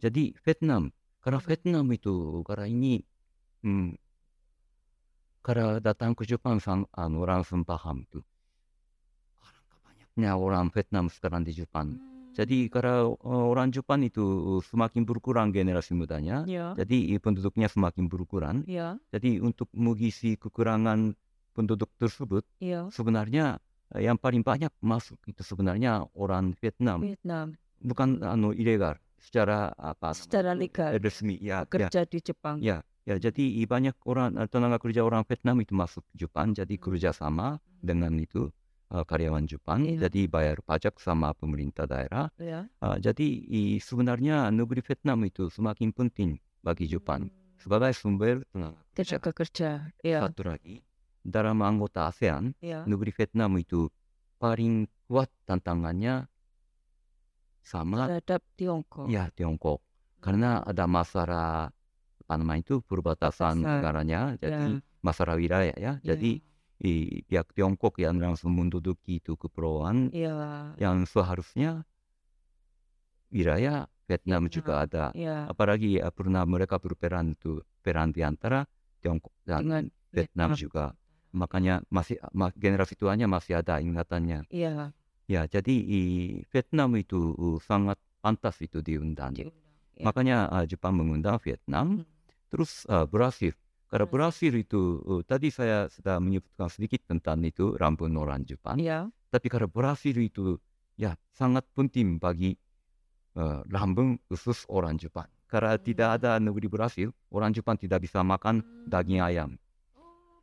[0.00, 3.04] Jadi Vietnam, karena Vietnam itu karena ini
[3.62, 3.94] hmm,
[5.44, 8.24] karena datang ke Jepang sang, anu, orang paham tuh.
[10.28, 11.96] Orang Vietnam sekarang di Jepang.
[12.30, 13.16] Jadi karena uh,
[13.48, 14.22] orang Jepang itu
[14.62, 16.78] semakin berkurang generasi mudanya, Iya.
[16.78, 18.62] jadi i- penduduknya semakin berkurang.
[18.64, 21.18] Iya, Jadi untuk mengisi kekurangan
[21.52, 22.86] penduduk tersebut, iya.
[22.88, 23.58] sebenarnya
[23.90, 30.14] eh, yang paling banyak masuk itu sebenarnya orang Vietnam, Vietnam bukan anu ilegal, secara apa?
[30.14, 32.62] secara legal eh, resmi ya, ya, kerja di Jepang.
[32.62, 33.18] ya, ya.
[33.18, 38.54] Jadi banyak orang eh, tenaga kerja orang Vietnam itu masuk Jepang, jadi kerjasama dengan itu
[38.90, 40.10] eh, karyawan Jepang, Iya.
[40.10, 42.26] jadi bayar pajak sama pemerintah daerah.
[42.36, 42.66] Ya.
[42.78, 46.30] Ah, jadi i- sebenarnya negeri Vietnam itu semakin penting
[46.60, 49.16] bagi Jepang sebagai sumber tenaga kerja.
[49.20, 49.70] Kerja.
[50.00, 50.82] Iya, Satu lagi,
[51.20, 52.82] dalam anggota ASEAN, iya.
[52.84, 53.86] negeri Vietnam itu
[54.36, 56.26] paling kuat tantangannya
[57.60, 59.06] sama Terhadap Tiongkok.
[59.06, 59.80] ya Tiongkok.
[60.20, 61.70] Karena ada masalah
[62.20, 63.78] apa namanya itu perbatasan Perbatasan.
[63.80, 64.82] negaranya, jadi Ya.
[65.00, 65.92] masalah wilayah ya.
[66.00, 66.40] Jadi
[66.80, 70.72] i- pihak Tiongkok yang langsung menduduki itu kepulauan Iya.
[70.80, 71.84] yang seharusnya
[73.30, 75.04] wilayah Vietnam juga ada.
[75.14, 75.46] Iya.
[75.46, 78.66] Apalagi ya, pernah mereka berperan itu peran di antara
[78.98, 80.84] Tiongkok dan Dengan Vietnam juga.
[81.30, 84.42] Makanya masih ma- generasi tuanya masih ada ingatannya.
[84.50, 84.90] Iya.
[85.30, 89.30] Ya, jadi i- Vietnam itu uh, sangat pantas itu diundang.
[89.30, 89.54] diundang.
[89.94, 90.04] Ya.
[90.10, 92.02] Makanya uh, Jepang mengundang Vietnam.
[92.02, 92.06] Hmm.
[92.50, 93.54] Terus uh, Brasil.
[93.90, 94.14] Karena Brasil.
[94.14, 98.78] Brasil itu uh, tadi saya sudah menyebutkan sedikit tentang itu rambut orang Jepang.
[98.78, 99.10] Iya.
[99.34, 100.54] Tapi karena Brasil itu
[100.94, 102.54] ya sangat penting bagi
[103.34, 105.26] uh, lambung khusus orang Jepang.
[105.50, 109.58] Karena tidak ada negeri Brasil, orang Jepang tidak bisa makan daging ayam.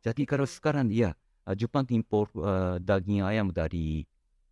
[0.04, 1.16] Jadi kalau sekarang ya
[1.56, 4.04] Jepang impor uh, daging ayam dari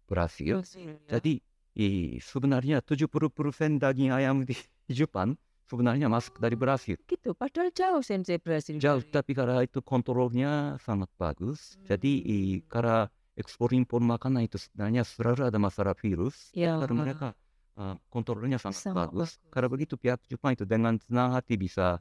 [0.08, 0.64] Brasil.
[0.64, 1.20] Brasil, ya.
[1.20, 1.44] Jadi
[1.76, 4.56] i- sebenarnya 70% daging ayam di
[4.88, 5.36] Jepang
[5.66, 6.96] sebenarnya masuk dari Brasil.
[7.04, 11.74] Gitu, padahal jauh Sensei Brasil Jauh, dari tapi karena itu kontrolnya sangat bagus.
[11.84, 12.30] Jadi Hmm.
[12.30, 16.54] i- karena ekspor impor makanan itu sebenarnya selalu ada masalah virus.
[16.54, 16.78] Ya.
[16.78, 17.28] Karena mereka
[17.76, 19.36] uh, kontrolnya sangat, Sangat bagus.
[19.36, 19.52] bagus.
[19.52, 22.00] Karena begitu pihak Jepang itu dengan senang hati bisa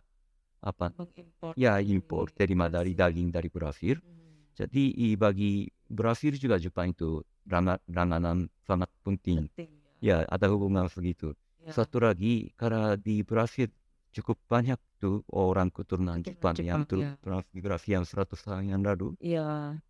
[0.63, 0.89] apa?
[0.95, 3.99] mengimpor Ya impor terima dari daging dari Brasil.
[3.99, 4.55] Hmm.
[4.55, 9.51] Jadi i- bagi Brasil juga Jepang itu ranga- ranganan sangat penting.
[9.51, 10.23] Penting ya.
[10.23, 11.35] Ya ada hubungan segitu.
[11.65, 11.73] Ya.
[11.73, 13.73] Satu lagi karena di Brasil
[14.13, 17.11] cukup banyak tuh orang keturunan Keturunan Jepang yang Jepang, ya.
[17.19, 19.17] transmigrasi yang 100 tahun yang lalu.
[19.17, 19.81] Iya.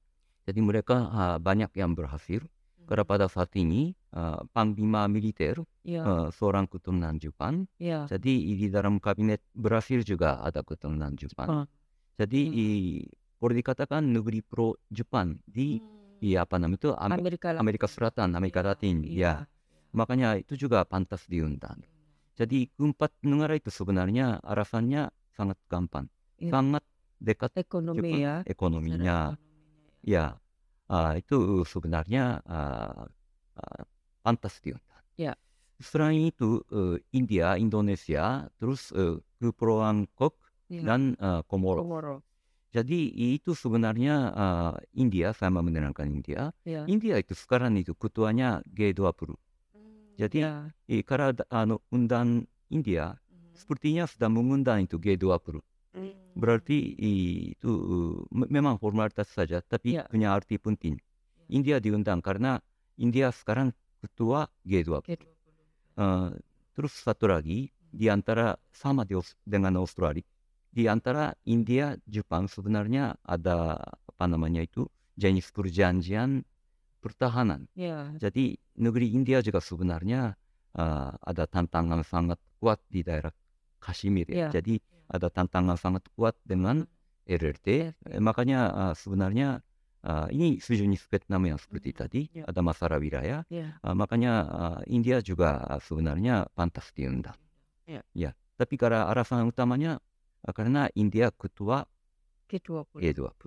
[0.46, 2.40] Jadi mereka ah, banyak yang berhasil.
[2.86, 3.12] Karena Hmm.
[3.12, 6.02] pada saat ini ah, panglima militer Iya.
[6.02, 7.68] ah, seorang keturunan Jepang.
[7.76, 8.08] Iya.
[8.08, 11.68] Jadi di dalam kabinet Brasil juga ada keturunan Jepang.
[11.68, 11.68] Jepang.
[12.16, 12.56] Jadi Hmm.
[12.56, 13.04] i-
[13.36, 16.40] boleh dikatakan negeri pro Jepang di Hmm.
[16.40, 17.54] apa namanya itu Am- Amerika.
[17.54, 18.96] Amerika Selatan, Amerika Iya, Latin.
[19.04, 19.12] iya.
[19.14, 19.34] Ya,
[19.96, 21.80] makanya itu juga pantas diundang.
[22.36, 26.52] Jadi keempat negara itu sebenarnya alasannya sangat gampang, Iya.
[26.52, 26.84] sangat
[27.24, 28.36] dekat Ekonomi Jepang ya.
[28.44, 29.00] ekonominya.
[29.00, 29.18] Ekonominya
[30.04, 30.04] ya.
[30.06, 30.26] Ya,
[30.92, 33.08] ah, itu sebenarnya ah,
[33.56, 33.84] ah,
[34.20, 35.02] pantas diundang.
[35.16, 35.34] Ya.
[35.80, 40.36] Selain itu eh, India, Indonesia, terus eh, Kepulauan Kok
[40.68, 40.82] Iya.
[40.84, 41.82] dan eh, Komoro.
[41.88, 42.16] Komoro.
[42.76, 43.08] Jadi
[43.40, 46.52] itu sebenarnya ah, India, saya mau menerangkan India.
[46.68, 46.84] Ya.
[46.84, 49.40] India itu sekarang itu ketuanya G20.
[50.16, 50.72] Jadi Ya.
[50.88, 53.20] eh, karena da- anu, undang India
[53.56, 55.60] sepertinya sedang mengundang itu G20.
[56.36, 56.78] Berarti
[57.56, 57.72] itu
[58.28, 60.04] me- memang formalitas saja, tapi Ya.
[60.08, 61.00] punya arti penting.
[61.48, 62.60] India diundang karena
[63.00, 63.72] India sekarang
[64.04, 65.04] ketua G20.
[65.16, 65.32] G20.
[65.96, 66.30] Eh,
[66.76, 69.16] terus satu lagi di antara sama di
[69.48, 70.24] dengan Australia,
[70.68, 74.84] di antara India Jepang sebenarnya ada apa namanya itu
[75.16, 76.44] jenis perjanjian
[77.06, 77.70] pertahanan.
[77.78, 78.10] Ya.
[78.18, 80.34] Jadi negeri India juga sebenarnya
[80.74, 83.30] eh, ada tantangan sangat kuat di daerah
[83.78, 84.50] Kashmir ya.
[84.50, 86.90] Jadi ada tantangan sangat kuat dengan.
[87.26, 87.50] Eh,
[88.22, 89.62] makanya eh, sebenarnya
[90.06, 92.46] eh, ini sejenis Vietnam yang seperti tadi Ya.
[92.50, 93.46] ada masalah wilayah.
[93.54, 93.78] Ya.
[93.82, 97.38] Eh, makanya eh, India juga sebenarnya pantas diundang.
[97.86, 98.02] Ya.
[98.18, 98.34] Ya.
[98.58, 100.02] Tapi karena alasan utamanya
[100.46, 101.86] eh, karena India ketua
[102.50, 103.02] G20.
[103.02, 103.42] G20.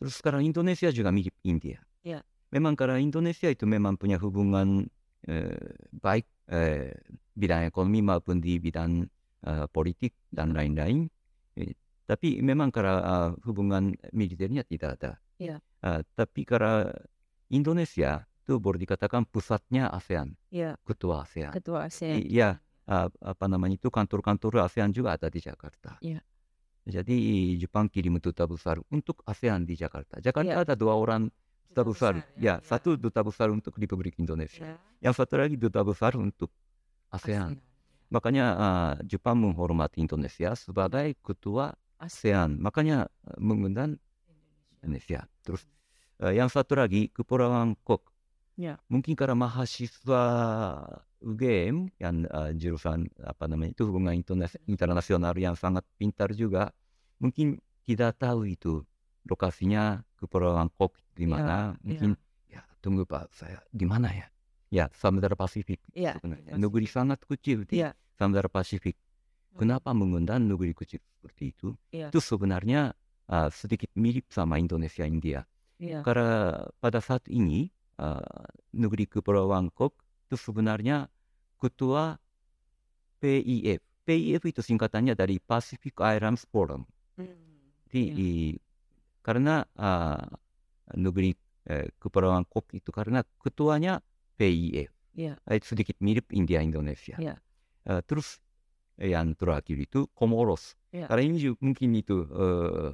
[0.00, 1.80] Terus sekarang Indonesia juga mirip India.
[2.04, 2.20] Ya.
[2.54, 4.86] Memang karena Indonesia itu memang punya hubungan
[5.26, 6.94] eh, baik eh,
[7.34, 9.02] bidang ekonomi maupun di bidang
[9.42, 11.10] eh, politik dan lain-lain.
[11.58, 11.74] Eh,
[12.06, 15.12] tapi memang karena eh, hubungan militernya tidak ada.
[15.42, 15.58] Ya.
[15.82, 16.86] Eh, tapi karena
[17.50, 20.76] Indonesia itu boleh dikatakan pusatnya ASEAN, Ya.
[20.84, 21.50] ketua ASEAN.
[21.56, 22.20] Ketua ASEAN.
[22.28, 22.60] Iya,
[22.92, 25.96] uh, apa namanya itu kantor-kantor ASEAN juga ada di Jakarta.
[26.04, 26.20] Iya.
[26.84, 27.16] Jadi
[27.56, 30.20] Jepang kirim duta besar untuk ASEAN di Jakarta.
[30.20, 30.64] Jakarta Iya.
[30.68, 31.32] ada dua orang
[31.74, 32.12] duta besar.
[32.14, 32.54] ya, Ya, ya.
[32.62, 34.62] satu duta besar untuk Republik Indonesia.
[34.62, 34.76] Ya.
[35.10, 36.54] Yang satu lagi duta besar untuk
[37.10, 37.58] ASEAN.
[38.14, 42.62] Makanya uh, Jepang menghormati Indonesia sebagai ketua ASEAN.
[42.62, 43.98] Makanya uh, mengundang
[44.78, 45.26] Indonesia.
[45.42, 45.66] Terus
[46.22, 48.06] uh, yang satu lagi Kepulauan Kok.
[48.54, 48.78] Ya.
[48.86, 50.22] Mungkin karena mahasiswa
[51.18, 56.70] UGM yang uh, jurusan apa namanya itu hubungan interna- internasional yang sangat pintar juga,
[57.18, 58.86] mungkin tidak tahu itu
[59.24, 61.44] lokasinya Kepulauan Kok di Ya, mana.
[61.46, 61.58] ya.
[61.84, 62.10] Mungkin
[62.48, 64.26] ya tunggu Pak, saya di mana ya?
[64.72, 66.18] Ya, Samudra Pasifik Ya.
[66.18, 66.50] sebenarnya.
[66.50, 66.62] Pasifik.
[66.62, 67.94] Negeri sangat kecil di Ya.
[68.18, 68.96] Samudra Pasifik.
[69.54, 71.78] Kenapa mengundang negeri kecil seperti itu?
[71.94, 72.10] Ya.
[72.10, 72.90] Itu sebenarnya
[73.30, 75.46] uh, sedikit mirip sama Indonesia India.
[75.78, 76.02] Ya.
[76.02, 77.70] Karena pada saat ini
[78.02, 78.18] uh,
[78.74, 79.94] negeri Kepulauan Kok
[80.26, 81.06] itu sebenarnya
[81.54, 82.18] ketua
[83.22, 83.80] PIF.
[84.04, 86.82] PIF itu singkatannya dari Pacific Islands Forum.
[87.86, 88.14] Jadi Ya.
[88.18, 88.58] i-
[89.24, 90.20] karena uh,
[91.00, 91.32] negeri
[91.64, 94.04] eh, Kepulauan Kok itu karena ketuanya
[94.36, 94.92] PIF.
[95.16, 95.40] Ya.
[95.48, 97.16] Eh, sedikit mirip India Indonesia.
[97.16, 97.40] Ya.
[97.88, 98.42] Eh, terus
[99.00, 100.76] eh, yang terakhir itu Comoros.
[100.92, 101.08] Ya.
[101.08, 102.92] Karena ini juga mungkin itu eh,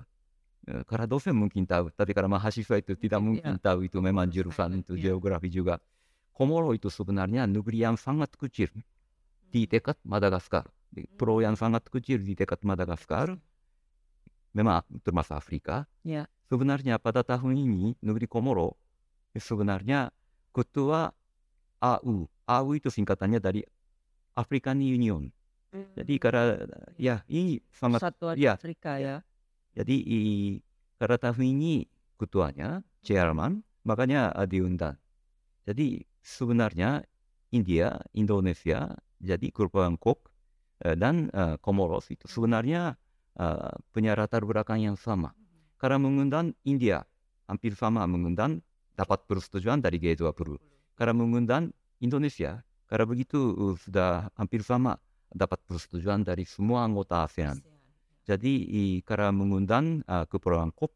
[0.86, 4.84] karena dosen mungkin tahu, tapi karena mahasiswa itu tidak Mungkin, mungkin tahu itu memang jurusan
[4.84, 5.10] itu Ya.
[5.10, 5.82] geografi juga.
[6.30, 8.70] Komoro itu sebenarnya negeri yang sangat kecil
[9.50, 10.70] di dekat Madagaskar.
[10.90, 13.34] Di pulau yang sangat kecil di dekat Madagaskar,
[14.56, 15.86] memang termasuk Afrika.
[16.02, 16.26] Ya.
[16.50, 18.74] Sebenarnya pada tahun ini negeri Komoro
[19.38, 20.10] sebenarnya
[20.50, 21.14] ketua
[21.78, 22.26] AU.
[22.50, 23.62] AU itu singkatannya dari
[24.34, 25.30] African Union.
[25.70, 26.58] Jadi karena
[26.98, 28.58] ya ini sangat Persatuan ya.
[28.58, 29.22] Afrika ya.
[29.70, 30.58] jadi i-
[30.98, 31.86] karena tahun ini
[32.18, 34.98] ketuanya chairman makanya uh, diundang.
[35.64, 37.06] Jadi sebenarnya
[37.54, 38.90] India, Indonesia,
[39.22, 39.94] jadi Kepulauan
[40.82, 42.94] eh, dan eh, Comoros itu sebenarnya
[43.40, 45.32] eh, punya latar belakang yang sama.
[45.80, 47.00] Karena mengundang India
[47.48, 48.60] hampir sama mengundang
[48.92, 50.60] dapat persetujuan dari G20.
[50.92, 51.72] Karena mengundang
[52.04, 55.00] Indonesia, karena begitu uh, sudah hampir sama
[55.32, 57.62] dapat persetujuan dari semua anggota ASEAN.
[58.28, 60.92] Jadi i, karena mengundang uh, kepulauan Kop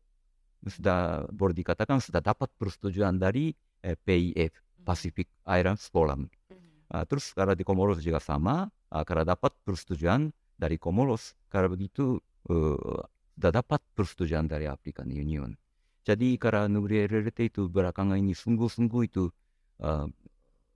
[0.65, 3.53] sudah boleh dikatakan sudah dapat persetujuan dari
[3.85, 4.53] eh, PIF
[4.85, 6.29] Pacific Islands Forum.
[6.93, 12.21] Uh, terus karena di Komoros juga sama, uh, karena dapat persetujuan dari Komoros, karena begitu
[12.21, 12.34] uh,
[13.35, 15.57] dapat persetujuan dari African Union.
[16.05, 19.25] Jadi karena negeri RRT itu belakangan ini sungguh-sungguh itu
[19.81, 20.05] uh,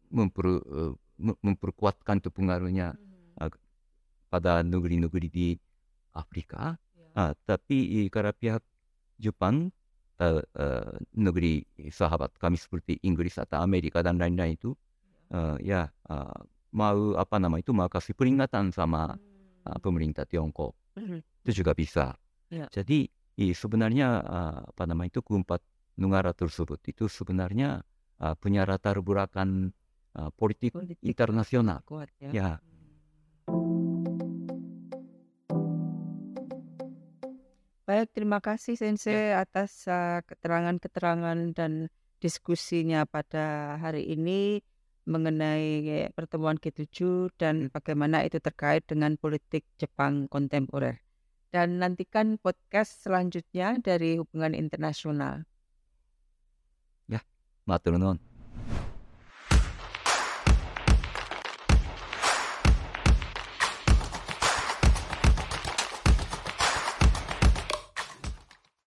[0.09, 2.97] memper, uh, memperkuatkan itu pengaruhnya
[3.37, 3.53] uh,
[4.33, 5.49] pada negeri-negeri di
[6.17, 6.81] Afrika.
[7.13, 8.65] Uh, tapi karena pihak
[9.21, 9.69] Jepang,
[10.17, 11.61] uh, uh, negeri
[11.93, 14.73] sahabat kami seperti Inggris atau Amerika dan lain-lain itu,
[15.37, 16.41] uh, ya uh,
[16.73, 19.13] mau apa nama itu mau kasih peringatan sama
[19.69, 20.73] uh, pemerintah Tiongkok.
[21.45, 22.15] Itu juga bisa.
[22.49, 22.67] Ya.
[22.73, 25.61] Jadi i, sebenarnya uh, apa nama itu keempat
[25.99, 27.83] negara tersebut itu sebenarnya
[28.23, 29.75] uh, punya latar belakang
[30.19, 31.83] uh, politik, Politik internasional.
[31.87, 32.31] kuat ya.
[32.31, 32.51] Ya,
[37.89, 41.89] Baik, terima kasih Sensei atas uh, keterangan-keterangan dan
[42.21, 44.61] diskusinya pada hari ini
[45.09, 51.01] mengenai pertemuan G7 dan bagaimana itu terkait dengan politik Jepang kontemporer.
[51.49, 55.49] Dan nantikan podcast selanjutnya dari hubungan internasional.
[57.69, 58.28] matur nuwun.